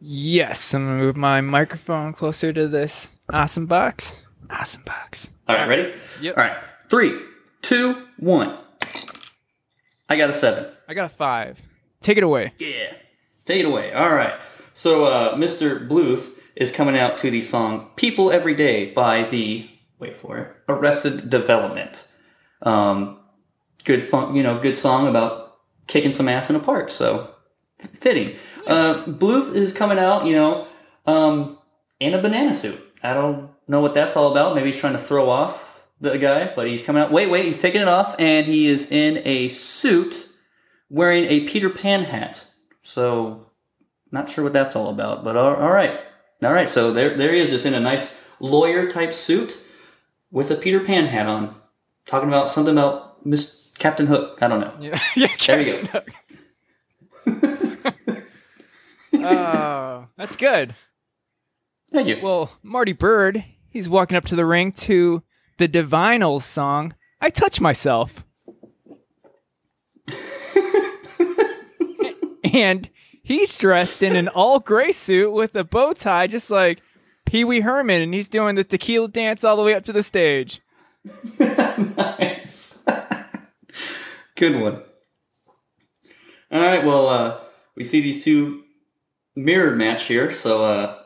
Yes, 0.00 0.72
I'm 0.72 0.86
gonna 0.86 0.98
move 0.98 1.16
my 1.16 1.40
microphone 1.40 2.12
closer 2.12 2.52
to 2.52 2.68
this 2.68 3.08
awesome 3.32 3.66
box. 3.66 4.22
Awesome 4.48 4.82
box. 4.84 5.32
All 5.48 5.56
right, 5.56 5.66
ready? 5.66 5.92
Yep. 6.20 6.38
All 6.38 6.44
right, 6.44 6.56
three, 6.88 7.22
two, 7.62 8.06
one. 8.18 8.56
I 10.08 10.16
got 10.16 10.30
a 10.30 10.32
seven. 10.32 10.66
I 10.86 10.94
got 10.94 11.06
a 11.06 11.12
five. 11.12 11.60
Take 12.00 12.18
it 12.18 12.22
away. 12.22 12.52
Yeah. 12.60 12.92
Take 13.46 13.64
it 13.64 13.66
away. 13.66 13.92
All 13.92 14.14
right. 14.14 14.34
So, 14.74 15.06
uh, 15.06 15.34
Mr. 15.34 15.88
Bluth 15.88 16.38
is 16.54 16.70
coming 16.70 16.96
out 16.96 17.18
to 17.18 17.32
the 17.32 17.40
song 17.40 17.90
People 17.96 18.30
Every 18.30 18.54
Day 18.54 18.92
by 18.92 19.24
the, 19.24 19.68
wait 19.98 20.16
for 20.16 20.38
it, 20.38 20.56
Arrested 20.68 21.30
Development. 21.30 22.06
Um, 22.62 23.18
good 23.84 24.04
fun, 24.04 24.36
you 24.36 24.44
know, 24.44 24.56
good 24.56 24.76
song 24.76 25.08
about 25.08 25.56
kicking 25.88 26.12
some 26.12 26.28
ass 26.28 26.48
in 26.48 26.54
a 26.54 26.60
park. 26.60 26.90
So, 26.90 27.32
fitting. 27.78 28.36
Uh, 28.66 29.04
Bluth 29.04 29.54
is 29.54 29.72
coming 29.72 29.98
out, 29.98 30.26
you 30.26 30.34
know, 30.34 30.66
um, 31.06 31.58
in 32.00 32.14
a 32.14 32.20
banana 32.20 32.54
suit. 32.54 32.80
I 33.02 33.14
don't 33.14 33.50
know 33.68 33.80
what 33.80 33.94
that's 33.94 34.16
all 34.16 34.32
about. 34.32 34.54
Maybe 34.54 34.70
he's 34.70 34.80
trying 34.80 34.94
to 34.94 34.98
throw 34.98 35.28
off 35.28 35.84
the 36.00 36.18
guy, 36.18 36.52
but 36.54 36.66
he's 36.66 36.82
coming 36.82 37.02
out. 37.02 37.10
Wait, 37.10 37.30
wait, 37.30 37.44
he's 37.44 37.58
taking 37.58 37.80
it 37.80 37.88
off, 37.88 38.16
and 38.18 38.46
he 38.46 38.66
is 38.66 38.90
in 38.90 39.22
a 39.24 39.48
suit 39.48 40.28
wearing 40.90 41.24
a 41.24 41.40
Peter 41.40 41.70
Pan 41.70 42.04
hat. 42.04 42.44
So, 42.82 43.46
not 44.10 44.28
sure 44.28 44.44
what 44.44 44.52
that's 44.52 44.76
all 44.76 44.90
about, 44.90 45.24
but 45.24 45.36
all, 45.36 45.54
all 45.54 45.72
right. 45.72 46.00
All 46.42 46.52
right, 46.52 46.68
so 46.68 46.92
there, 46.92 47.16
there 47.16 47.32
he 47.32 47.40
is, 47.40 47.50
just 47.50 47.66
in 47.66 47.74
a 47.74 47.80
nice 47.80 48.14
lawyer 48.40 48.90
type 48.90 49.12
suit 49.12 49.56
with 50.30 50.50
a 50.50 50.56
Peter 50.56 50.80
Pan 50.80 51.06
hat 51.06 51.26
on, 51.26 51.54
talking 52.06 52.28
about 52.28 52.50
something 52.50 52.74
about 52.74 53.24
Miss 53.24 53.68
Captain 53.78 54.06
Hook. 54.06 54.38
I 54.42 54.48
don't 54.48 54.60
know. 54.60 54.74
Yeah, 54.78 55.00
yeah, 55.16 55.28
There 55.46 55.60
you 55.60 55.72
Captain 55.72 55.86
Hook. 55.86 56.08
Oh, 59.26 60.08
that's 60.16 60.36
good. 60.36 60.74
Thank 61.92 62.08
you. 62.08 62.20
Well, 62.22 62.52
Marty 62.62 62.94
Byrde, 62.94 63.44
he's 63.68 63.88
walking 63.88 64.16
up 64.16 64.24
to 64.26 64.36
the 64.36 64.46
ring 64.46 64.72
to 64.72 65.22
the 65.58 65.68
Divinyls 65.68 66.42
song, 66.42 66.94
I 67.20 67.30
Touch 67.30 67.60
Myself. 67.60 68.24
and 72.52 72.90
he's 73.22 73.56
dressed 73.56 74.02
in 74.02 74.14
an 74.16 74.28
all 74.28 74.60
gray 74.60 74.92
suit 74.92 75.32
with 75.32 75.56
a 75.56 75.64
bow 75.64 75.92
tie, 75.92 76.26
just 76.26 76.50
like 76.50 76.82
Pee 77.24 77.44
Wee 77.44 77.60
Herman, 77.60 78.02
and 78.02 78.14
he's 78.14 78.28
doing 78.28 78.54
the 78.54 78.64
tequila 78.64 79.08
dance 79.08 79.44
all 79.44 79.56
the 79.56 79.62
way 79.62 79.74
up 79.74 79.84
to 79.84 79.92
the 79.92 80.02
stage. 80.02 80.60
nice. 81.38 82.78
Good 84.36 84.60
one. 84.60 84.82
All 86.52 86.60
right, 86.60 86.84
well, 86.84 87.08
uh, 87.08 87.40
we 87.74 87.82
see 87.84 88.00
these 88.00 88.22
two 88.24 88.62
mirrored 89.36 89.78
match 89.78 90.04
here, 90.04 90.32
so 90.32 90.64
uh, 90.64 90.98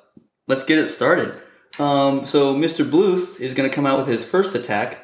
let's 0.46 0.64
get 0.64 0.78
it 0.78 0.88
started. 0.88 1.34
Um, 1.78 2.24
so 2.26 2.54
Mr. 2.54 2.88
Bluth 2.88 3.40
is 3.40 3.54
going 3.54 3.68
to 3.68 3.74
come 3.74 3.86
out 3.86 3.98
with 3.98 4.08
his 4.08 4.24
first 4.24 4.54
attack, 4.54 4.98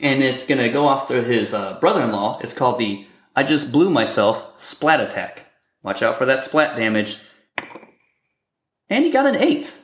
and 0.00 0.22
it's 0.22 0.44
going 0.44 0.60
to 0.60 0.68
go 0.70 0.88
after 0.88 1.22
his 1.22 1.52
uh, 1.54 1.78
brother-in-law. 1.80 2.40
It's 2.42 2.54
called 2.54 2.78
the 2.78 3.06
"I 3.36 3.42
just 3.42 3.72
blew 3.72 3.90
myself" 3.90 4.58
splat 4.60 5.00
attack. 5.00 5.44
Watch 5.82 6.02
out 6.02 6.16
for 6.16 6.26
that 6.26 6.42
splat 6.42 6.76
damage. 6.76 7.18
And 8.90 9.04
he 9.04 9.10
got 9.10 9.26
an 9.26 9.36
eight. 9.36 9.76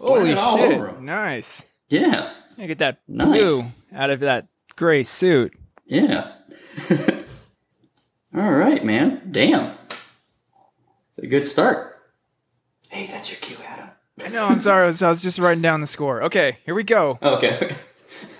Holy 0.00 0.32
all 0.34 0.56
shit. 0.56 1.00
Nice. 1.00 1.62
Yeah, 1.88 2.32
I 2.58 2.66
get 2.66 2.78
that 2.78 2.98
Nice. 3.06 3.26
blue 3.28 3.64
out 3.94 4.10
of 4.10 4.20
that 4.20 4.48
gray 4.76 5.02
suit. 5.02 5.52
yeah. 5.86 6.32
all 8.34 8.52
right, 8.52 8.84
man. 8.84 9.28
Damn. 9.30 9.76
It's 11.16 11.24
a 11.24 11.26
good 11.28 11.46
start. 11.46 11.96
Hey, 12.90 13.06
that's 13.06 13.30
your 13.30 13.38
cue, 13.40 13.56
Adam. 13.66 13.88
No, 14.32 14.46
I'm 14.46 14.60
sorry. 14.60 14.84
I 14.84 14.86
was, 14.86 15.02
I 15.02 15.08
was 15.08 15.22
just 15.22 15.38
writing 15.38 15.62
down 15.62 15.80
the 15.80 15.86
score. 15.86 16.24
Okay, 16.24 16.58
here 16.64 16.74
we 16.74 16.84
go. 16.84 17.18
Okay. 17.22 17.74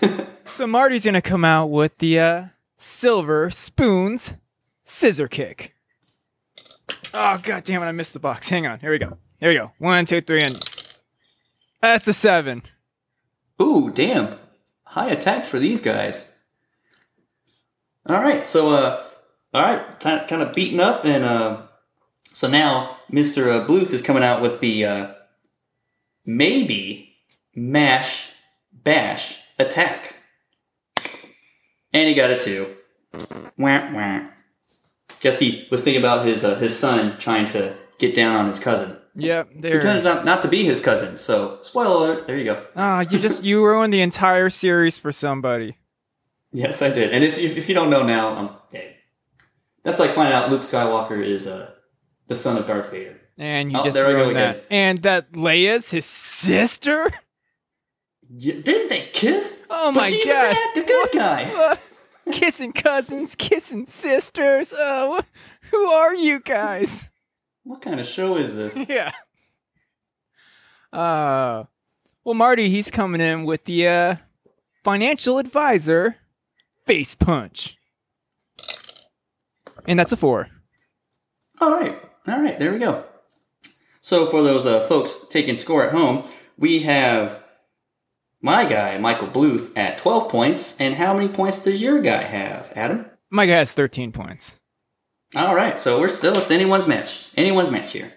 So 0.55 0.65
Marty's 0.65 1.03
gonna 1.03 1.21
come 1.21 1.43
out 1.43 1.65
with 1.65 1.97
the 1.97 2.17
uh, 2.17 2.45
silver 2.77 3.49
spoons 3.49 4.35
scissor 4.85 5.27
kick. 5.27 5.75
Oh 7.13 7.37
god 7.43 7.65
damn 7.65 7.83
it! 7.83 7.87
I 7.87 7.91
missed 7.91 8.13
the 8.13 8.21
box. 8.21 8.47
Hang 8.47 8.65
on. 8.65 8.79
Here 8.79 8.91
we 8.91 8.97
go. 8.97 9.17
Here 9.37 9.49
we 9.49 9.55
go. 9.55 9.73
One, 9.79 10.05
two, 10.05 10.21
three, 10.21 10.43
and 10.43 10.57
that's 11.81 12.07
a 12.07 12.13
seven. 12.13 12.61
Ooh, 13.61 13.91
damn. 13.91 14.37
High 14.83 15.09
attacks 15.09 15.49
for 15.49 15.59
these 15.59 15.81
guys. 15.81 16.31
All 18.05 18.21
right, 18.21 18.47
so 18.47 18.69
uh, 18.69 19.03
all 19.53 19.61
right, 19.61 19.99
t- 19.99 20.27
kind 20.29 20.41
of 20.41 20.53
beaten 20.53 20.79
up, 20.79 21.03
and 21.03 21.25
uh, 21.25 21.63
so 22.35 22.49
now 22.49 22.97
Mister 23.09 23.49
uh, 23.49 23.65
Bluth 23.65 23.93
is 23.93 24.01
coming 24.01 24.23
out 24.23 24.41
with 24.41 24.59
the 24.59 24.85
uh, 24.85 25.13
maybe 26.25 27.15
mash 27.55 28.29
bash 28.73 29.39
attack, 29.57 30.15
And 31.93 32.09
he 32.09 32.13
got 32.13 32.29
a 32.29 32.37
two. 32.37 32.75
Wah, 33.57 33.89
wah. 33.93 34.27
Guess 35.21 35.39
he 35.39 35.65
was 35.71 35.81
thinking 35.81 36.01
about 36.01 36.25
his 36.25 36.43
uh, 36.43 36.55
his 36.55 36.77
son 36.77 37.17
trying 37.17 37.45
to 37.47 37.75
get 37.99 38.13
down 38.13 38.35
on 38.35 38.47
his 38.47 38.59
cousin. 38.59 38.97
Yep, 39.15 39.53
Who 39.53 39.61
there. 39.61 39.81
turns 39.81 40.05
out 40.05 40.25
not 40.25 40.41
to 40.41 40.49
be 40.49 40.65
his 40.65 40.81
cousin. 40.81 41.17
So, 41.17 41.59
spoiler 41.61 41.95
alert. 41.95 42.27
There 42.27 42.37
you 42.37 42.43
go. 42.43 42.65
Ah, 42.75 43.05
you 43.09 43.17
just 43.17 43.43
you 43.43 43.65
ruined 43.65 43.93
the 43.93 44.01
entire 44.01 44.49
series 44.49 44.97
for 44.97 45.13
somebody. 45.13 45.77
Yes, 46.51 46.81
I 46.81 46.89
did. 46.89 47.13
And 47.13 47.23
if 47.23 47.37
if, 47.37 47.55
if 47.55 47.69
you 47.69 47.75
don't 47.75 47.89
know 47.89 48.03
now, 48.03 48.35
um, 48.35 48.57
okay. 48.67 48.97
That's 49.83 50.01
like 50.01 50.11
finding 50.11 50.33
out 50.33 50.49
Luke 50.49 50.63
Skywalker 50.63 51.23
is 51.23 51.47
uh, 51.47 51.71
the 52.27 52.35
son 52.35 52.57
of 52.57 52.65
Darth 52.67 52.91
Vader. 52.91 53.19
And 53.37 53.71
you 53.71 53.77
Oh, 53.79 53.83
just 53.83 53.95
there 53.95 54.07
I 54.07 54.11
go 54.11 54.17
ruined 54.23 54.37
that. 54.37 54.55
again. 54.57 54.65
And 54.69 55.01
that 55.03 55.31
Leia's 55.33 55.91
his 55.91 56.05
sister? 56.05 57.11
Yeah, 58.37 58.55
didn't 58.61 58.87
they 58.89 59.09
kiss? 59.13 59.61
Oh 59.69 59.91
But 59.93 59.99
my 60.01 60.09
she's 60.09 60.25
god. 60.25 60.55
The, 60.73 60.81
good 60.81 61.09
guy. 61.13 61.43
Uh, 61.53 61.75
kissing 62.31 62.71
cousins, 62.73 63.35
kissing 63.35 63.85
sisters. 63.85 64.73
Oh, 64.75 65.21
who 65.71 65.85
are 65.87 66.15
you 66.15 66.39
guys? 66.39 67.09
What 67.63 67.81
kind 67.81 67.99
of 67.99 68.05
show 68.05 68.37
is 68.37 68.55
this? 68.55 68.75
yeah. 68.89 69.11
Uh, 70.91 71.65
well, 72.23 72.33
Marty, 72.35 72.69
he's 72.69 72.89
coming 72.89 73.21
in 73.21 73.43
with 73.45 73.65
the 73.65 73.87
uh, 73.87 74.15
financial 74.83 75.37
advisor 75.37 76.15
face 76.85 77.15
punch. 77.15 77.77
And 79.87 79.99
that's 79.99 80.11
a 80.13 80.17
four. 80.17 80.47
All 81.59 81.71
right, 81.71 82.01
all 82.27 82.41
right, 82.41 82.57
there 82.57 82.73
we 82.73 82.79
go. 82.79 83.03
So 84.01 84.25
for 84.25 84.43
those 84.43 84.65
uh, 84.65 84.87
folks 84.87 85.25
taking 85.29 85.57
score 85.57 85.83
at 85.83 85.91
home, 85.91 86.27
we 86.57 86.81
have 86.83 87.41
my 88.41 88.65
guy 88.65 88.97
Michael 88.97 89.27
Bluth 89.27 89.75
at 89.77 89.97
12 89.97 90.29
points, 90.29 90.75
and 90.79 90.93
how 90.95 91.13
many 91.13 91.27
points 91.27 91.59
does 91.59 91.81
your 91.81 92.01
guy 92.01 92.21
have, 92.21 92.71
Adam? 92.75 93.05
My 93.31 93.45
guy 93.45 93.57
has 93.57 93.73
13 93.73 94.11
points. 94.11 94.59
All 95.35 95.55
right, 95.55 95.77
so 95.77 95.99
we're 95.99 96.07
still 96.07 96.37
it's 96.37 96.51
anyone's 96.51 96.87
match, 96.87 97.29
anyone's 97.35 97.71
match 97.71 97.91
here. 97.91 98.13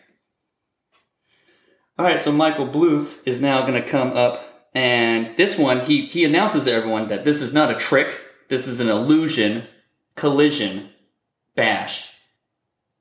All 1.98 2.04
right, 2.04 2.18
so 2.18 2.30
Michael 2.30 2.68
Bluth 2.68 3.26
is 3.26 3.40
now 3.40 3.62
going 3.62 3.82
to 3.82 3.88
come 3.88 4.12
up, 4.12 4.68
and 4.74 5.34
this 5.36 5.58
one 5.58 5.80
he 5.80 6.06
he 6.06 6.24
announces 6.24 6.64
to 6.64 6.72
everyone 6.72 7.08
that 7.08 7.24
this 7.24 7.40
is 7.40 7.52
not 7.52 7.70
a 7.70 7.74
trick, 7.74 8.14
this 8.48 8.66
is 8.66 8.78
an 8.80 8.88
illusion, 8.88 9.66
collision, 10.14 10.90
bash, 11.56 12.12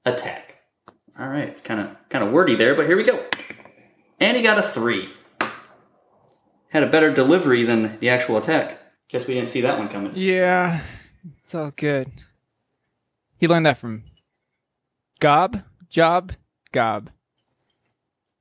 attack. 0.05 0.46
All 1.19 1.27
right, 1.27 1.61
kind 1.63 1.79
of 1.79 1.95
kind 2.09 2.23
of 2.23 2.31
wordy 2.31 2.55
there, 2.55 2.75
but 2.75 2.85
here 2.85 2.95
we 2.95 3.03
go. 3.03 3.19
And 4.19 4.37
he 4.37 4.43
got 4.43 4.59
a 4.59 4.61
three. 4.61 5.09
Had 6.69 6.83
a 6.83 6.87
better 6.87 7.11
delivery 7.11 7.63
than 7.63 7.97
the 7.99 8.09
actual 8.09 8.37
attack. 8.37 8.77
Guess 9.09 9.25
we 9.25 9.33
didn't 9.33 9.49
see 9.49 9.61
that 9.61 9.79
one 9.79 9.87
coming. 9.87 10.11
Yeah, 10.15 10.81
it's 11.41 11.55
all 11.55 11.71
good. 11.71 12.11
He 13.37 13.47
learned 13.47 13.65
that 13.65 13.77
from 13.77 14.03
Gob, 15.19 15.63
Job, 15.89 16.33
Gob, 16.71 17.09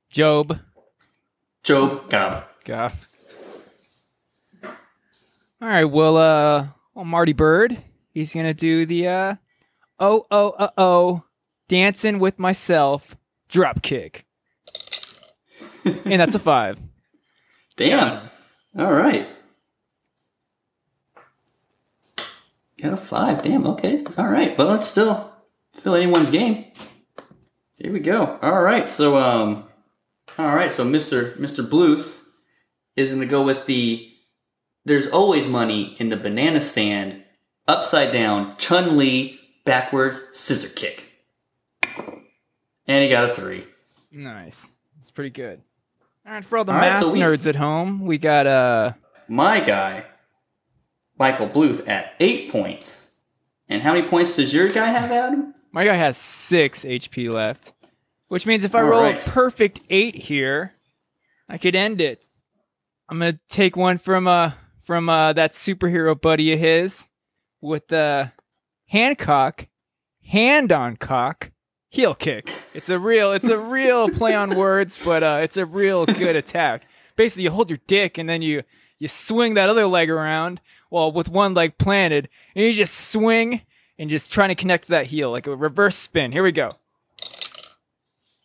Job, 0.09 0.59
Job 1.63 2.09
Gob. 2.09 2.43
Gob. 2.63 2.91
All 5.59 5.67
right, 5.67 5.85
well, 5.85 6.17
uh, 6.17 6.67
well, 6.93 7.05
Marty 7.05 7.33
Byrde, 7.33 7.81
he's 8.13 8.33
gonna 8.33 8.53
do 8.53 8.85
the 8.85 9.07
uh, 9.07 9.35
oh 9.99 10.27
oh 10.29 10.49
uh 10.51 10.69
oh, 10.77 11.23
dancing 11.67 12.19
with 12.19 12.39
myself, 12.39 13.15
drop 13.49 13.81
kick, 13.81 14.25
and 15.83 16.19
that's 16.19 16.35
a 16.35 16.39
five. 16.39 16.79
Damn. 17.75 18.29
All 18.77 18.91
right. 18.91 19.27
Got 22.81 22.93
a 22.93 22.97
five. 22.97 23.43
Damn. 23.43 23.65
Okay. 23.67 24.03
All 24.17 24.27
right. 24.27 24.55
But 24.55 24.79
it's 24.79 24.87
still 24.87 25.33
still 25.73 25.95
anyone's 25.95 26.29
game. 26.29 26.65
Here 27.75 27.91
we 27.91 27.99
go. 27.99 28.37
All 28.41 28.61
right. 28.61 28.89
So 28.89 29.17
um. 29.17 29.63
All 30.37 30.55
right. 30.55 30.71
So 30.71 30.83
Mister 30.83 31.35
Mister 31.39 31.63
Bluth 31.63 32.19
is 32.95 33.09
going 33.09 33.21
to 33.21 33.27
go 33.27 33.43
with 33.43 33.65
the. 33.65 34.11
There's 34.85 35.07
always 35.07 35.47
money 35.47 35.95
in 35.99 36.09
the 36.09 36.17
banana 36.17 36.61
stand. 36.61 37.23
Upside 37.67 38.13
down, 38.13 38.55
Chun 38.57 38.97
Li 38.97 39.39
backwards 39.65 40.21
scissor 40.31 40.69
kick. 40.69 41.06
And 42.87 43.03
he 43.03 43.09
got 43.09 43.29
a 43.29 43.33
three. 43.33 43.65
Nice, 44.11 44.67
it's 44.99 45.11
pretty 45.11 45.29
good. 45.29 45.61
All 46.25 46.33
right, 46.33 46.45
for 46.45 46.57
all 46.57 46.65
the 46.65 46.73
All 46.73 46.79
right, 46.79 46.89
math 46.91 47.01
so 47.01 47.11
we- 47.11 47.19
nerds 47.19 47.47
at 47.47 47.55
home, 47.55 48.01
we 48.05 48.17
got 48.17 48.47
uh. 48.47 48.93
my 49.27 49.59
guy, 49.59 50.05
Michael 51.17 51.49
Bluth, 51.49 51.87
at 51.87 52.13
eight 52.19 52.51
points. 52.51 53.09
And 53.69 53.81
how 53.81 53.93
many 53.93 54.07
points 54.07 54.35
does 54.37 54.53
your 54.53 54.69
guy 54.69 54.87
have, 54.87 55.11
Adam? 55.11 55.53
My 55.71 55.85
guy 55.85 55.95
has 55.95 56.17
six 56.17 56.85
HP 56.85 57.31
left, 57.31 57.73
which 58.29 58.45
means 58.45 58.63
if 58.63 58.73
I 58.75 58.81
All 58.81 58.87
roll 58.89 59.03
right. 59.03 59.27
a 59.27 59.29
perfect 59.29 59.81
eight 59.89 60.15
here, 60.15 60.73
I 61.49 61.57
could 61.57 61.75
end 61.75 61.99
it. 62.01 62.25
I'm 63.09 63.19
gonna 63.19 63.39
take 63.49 63.75
one 63.77 63.97
from 63.97 64.27
uh 64.27 64.51
from 64.83 65.07
uh 65.09 65.33
that 65.33 65.51
superhero 65.51 66.19
buddy 66.19 66.51
of 66.53 66.59
his 66.59 67.07
with 67.61 67.87
the 67.89 68.31
Hancock, 68.87 69.67
hand 70.25 70.71
on 70.71 70.95
cock, 70.97 71.51
heel 71.89 72.13
kick. 72.13 72.51
It's 72.73 72.89
a 72.89 72.99
real 72.99 73.31
it's 73.31 73.49
a 73.49 73.57
real 73.57 74.09
play 74.09 74.33
on 74.35 74.55
words, 74.55 74.99
but 75.03 75.23
uh 75.23 75.39
it's 75.41 75.57
a 75.57 75.65
real 75.65 76.05
good 76.05 76.35
attack. 76.35 76.87
Basically, 77.15 77.43
you 77.43 77.51
hold 77.51 77.69
your 77.69 77.79
dick 77.87 78.17
and 78.17 78.27
then 78.27 78.41
you 78.41 78.63
you 78.99 79.07
swing 79.07 79.53
that 79.55 79.69
other 79.69 79.87
leg 79.87 80.09
around, 80.09 80.61
well 80.89 81.11
with 81.11 81.29
one 81.29 81.53
leg 81.53 81.77
planted, 81.77 82.29
and 82.55 82.65
you 82.65 82.73
just 82.73 83.11
swing 83.11 83.61
and 83.99 84.09
just 84.09 84.31
trying 84.31 84.49
to 84.49 84.55
connect 84.55 84.85
to 84.85 84.89
that 84.91 85.07
heel 85.07 85.31
like 85.31 85.47
a 85.47 85.55
reverse 85.55 85.95
spin. 85.95 86.31
Here 86.31 86.43
we 86.43 86.51
go. 86.51 86.75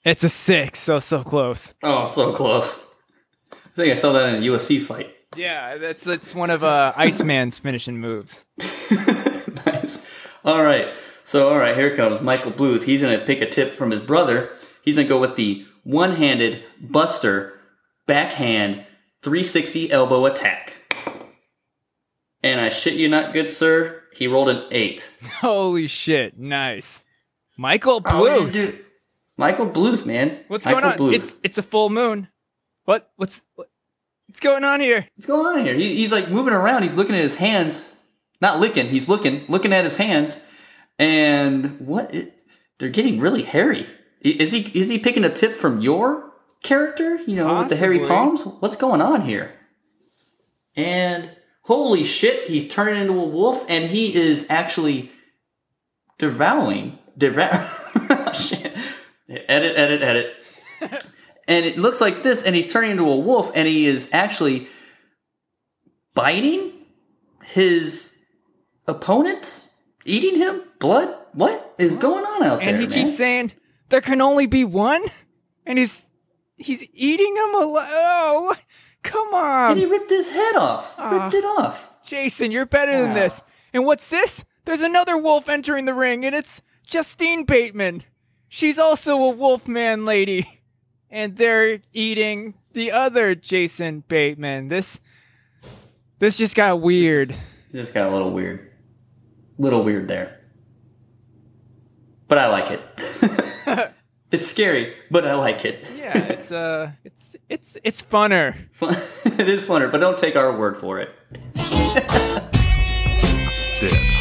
It's 0.04 0.24
a 0.24 0.28
six, 0.28 0.80
so 0.80 0.98
so 0.98 1.22
close. 1.22 1.74
Oh, 1.82 2.04
so 2.04 2.32
close. 2.32 2.84
I 3.52 3.56
think 3.76 3.92
I 3.92 3.94
saw 3.94 4.12
that 4.12 4.34
in 4.34 4.42
a 4.42 4.46
UFC 4.46 4.84
fight. 4.84 5.14
Yeah, 5.36 5.76
that's 5.78 6.04
that's 6.04 6.34
one 6.34 6.50
of 6.50 6.62
uh, 6.64 6.92
Iceman's 6.96 7.58
finishing 7.58 7.98
moves. 7.98 8.44
nice. 9.66 10.04
All 10.44 10.62
right. 10.62 10.92
So, 11.32 11.48
all 11.48 11.56
right, 11.56 11.74
here 11.74 11.96
comes 11.96 12.20
Michael 12.20 12.52
Bluth. 12.52 12.82
He's 12.82 13.00
going 13.00 13.18
to 13.18 13.24
pick 13.24 13.40
a 13.40 13.48
tip 13.48 13.72
from 13.72 13.90
his 13.90 14.02
brother. 14.02 14.50
He's 14.82 14.96
going 14.96 15.06
to 15.06 15.08
go 15.08 15.18
with 15.18 15.34
the 15.34 15.64
one 15.82 16.12
handed 16.12 16.62
buster 16.78 17.58
backhand 18.06 18.84
360 19.22 19.90
elbow 19.90 20.26
attack. 20.26 20.74
And 22.42 22.60
I 22.60 22.68
shit 22.68 22.96
you 22.96 23.08
not, 23.08 23.32
good 23.32 23.48
sir, 23.48 24.02
he 24.12 24.26
rolled 24.26 24.50
an 24.50 24.66
eight. 24.70 25.10
Holy 25.40 25.86
shit! 25.86 26.38
Nice, 26.38 27.02
Michael 27.56 28.02
Oh, 28.04 28.10
Bluth. 28.10 28.52
do? 28.52 28.78
Michael 29.38 29.70
Bluth, 29.70 30.04
man. 30.04 30.38
What's 30.48 30.66
Michael 30.66 30.80
going 30.82 30.92
on? 30.92 30.98
Bluth. 30.98 31.14
It's 31.14 31.38
it's 31.42 31.56
a 31.56 31.62
full 31.62 31.88
moon. 31.88 32.28
What 32.84 33.10
what's 33.16 33.42
what, 33.54 33.70
what's 34.26 34.40
going 34.40 34.64
on 34.64 34.80
here? 34.80 35.08
What's 35.16 35.24
going 35.24 35.46
on 35.46 35.64
here? 35.64 35.74
He, 35.76 35.96
he's 35.96 36.12
like 36.12 36.28
moving 36.28 36.52
around. 36.52 36.82
He's 36.82 36.94
looking 36.94 37.14
at 37.14 37.22
his 37.22 37.36
hands. 37.36 37.88
Not 38.42 38.60
licking. 38.60 38.88
He's 38.88 39.08
looking, 39.08 39.46
looking 39.48 39.72
at 39.72 39.84
his 39.84 39.96
hands. 39.96 40.36
And 40.98 41.80
what? 41.80 42.14
they're 42.82 42.88
getting 42.88 43.20
really 43.20 43.42
hairy. 43.42 43.86
Is 44.22 44.50
he? 44.50 44.60
Is 44.74 44.88
he 44.88 44.98
picking 44.98 45.24
a 45.24 45.30
tip 45.30 45.54
from 45.54 45.80
your 45.80 46.32
character? 46.64 47.16
You 47.26 47.36
know, 47.36 47.58
with 47.58 47.68
the 47.68 47.76
hairy 47.76 48.00
palms. 48.00 48.42
What's 48.42 48.74
going 48.74 49.00
on 49.00 49.22
here? 49.22 49.52
And 50.74 51.30
holy 51.62 52.02
shit, 52.02 52.48
he's 52.48 52.68
turning 52.72 53.00
into 53.00 53.14
a 53.14 53.24
wolf, 53.24 53.64
and 53.68 53.84
he 53.84 54.14
is 54.14 54.46
actually 54.50 55.12
devouring. 56.18 56.98
Devour. 57.16 57.50
Oh, 58.14 58.32
shit. 58.32 58.76
Edit, 59.28 59.76
edit, 59.76 60.02
edit. 60.02 60.34
and 61.48 61.64
it 61.64 61.78
looks 61.78 62.00
like 62.00 62.22
this, 62.22 62.42
and 62.42 62.54
he's 62.54 62.70
turning 62.70 62.92
into 62.92 63.04
a 63.04 63.16
wolf, 63.16 63.52
and 63.54 63.68
he 63.68 63.86
is 63.86 64.08
actually 64.12 64.68
biting 66.14 66.72
his 67.44 68.12
opponent, 68.86 69.64
eating 70.04 70.36
him. 70.36 70.62
Blood. 70.82 71.16
What 71.32 71.74
is 71.78 71.96
going 71.96 72.24
on 72.26 72.42
out 72.42 72.58
And 72.58 72.66
there, 72.68 72.74
And 72.74 72.82
he 72.82 72.88
man? 72.88 73.04
keeps 73.06 73.16
saying 73.16 73.52
there 73.88 74.00
can 74.00 74.20
only 74.20 74.46
be 74.46 74.64
one, 74.64 75.02
and 75.64 75.78
he's 75.78 76.08
he's 76.56 76.84
eating 76.92 77.34
him 77.36 77.54
alive. 77.54 77.88
Oh, 77.90 78.54
come 79.02 79.32
on! 79.32 79.70
and 79.72 79.80
he 79.80 79.86
ripped 79.86 80.10
his 80.10 80.28
head 80.28 80.56
off. 80.56 80.94
Ah. 80.98 81.22
ripped 81.24 81.34
it 81.34 81.44
off. 81.44 81.88
Jason, 82.04 82.50
you're 82.50 82.66
better 82.66 83.00
than 83.00 83.14
this. 83.14 83.42
And 83.72 83.86
what's 83.86 84.10
this? 84.10 84.44
There's 84.64 84.82
another 84.82 85.16
wolf 85.16 85.48
entering 85.48 85.84
the 85.86 85.94
ring, 85.94 86.24
and 86.24 86.34
it's 86.34 86.60
Justine 86.84 87.44
Bateman. 87.44 88.02
She's 88.48 88.78
also 88.78 89.16
a 89.22 89.30
wolfman 89.30 90.04
lady, 90.04 90.60
and 91.10 91.36
they're 91.36 91.78
eating 91.92 92.54
the 92.72 92.90
other 92.92 93.34
Jason 93.36 94.02
Bateman. 94.08 94.68
This 94.68 94.98
this 96.18 96.36
just 96.36 96.56
got 96.56 96.80
weird. 96.80 97.30
It 97.30 97.36
just 97.72 97.94
got 97.94 98.10
a 98.10 98.12
little 98.12 98.32
weird. 98.32 98.70
Little 99.58 99.84
weird 99.84 100.08
there. 100.08 100.40
But 102.32 102.38
I 102.38 102.46
like 102.46 102.70
it. 102.70 102.80
it's 104.30 104.46
scary, 104.46 104.94
but 105.10 105.26
I 105.26 105.34
like 105.34 105.66
it. 105.66 105.84
Yeah, 105.98 106.16
it's 106.16 106.50
uh, 106.50 106.92
it's 107.04 107.36
it's 107.50 107.76
it's 107.84 108.02
funner. 108.02 108.56
It 109.38 109.50
is 109.50 109.66
funner, 109.66 109.92
but 109.92 110.00
don't 110.00 110.16
take 110.16 110.34
our 110.34 110.56
word 110.56 110.78
for 110.78 110.98
it. 110.98 111.10
Dead 113.80 114.11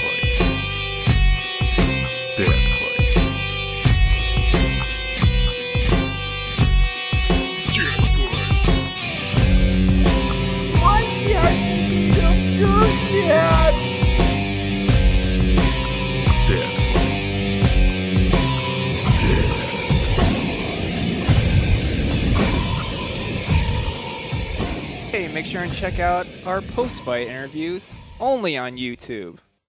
make 25.41 25.49
sure 25.49 25.63
and 25.63 25.73
check 25.73 25.97
out 25.97 26.27
our 26.45 26.61
post 26.61 27.01
fight 27.01 27.25
interviews 27.25 27.95
only 28.19 28.55
on 28.55 28.77
YouTube. 28.77 29.39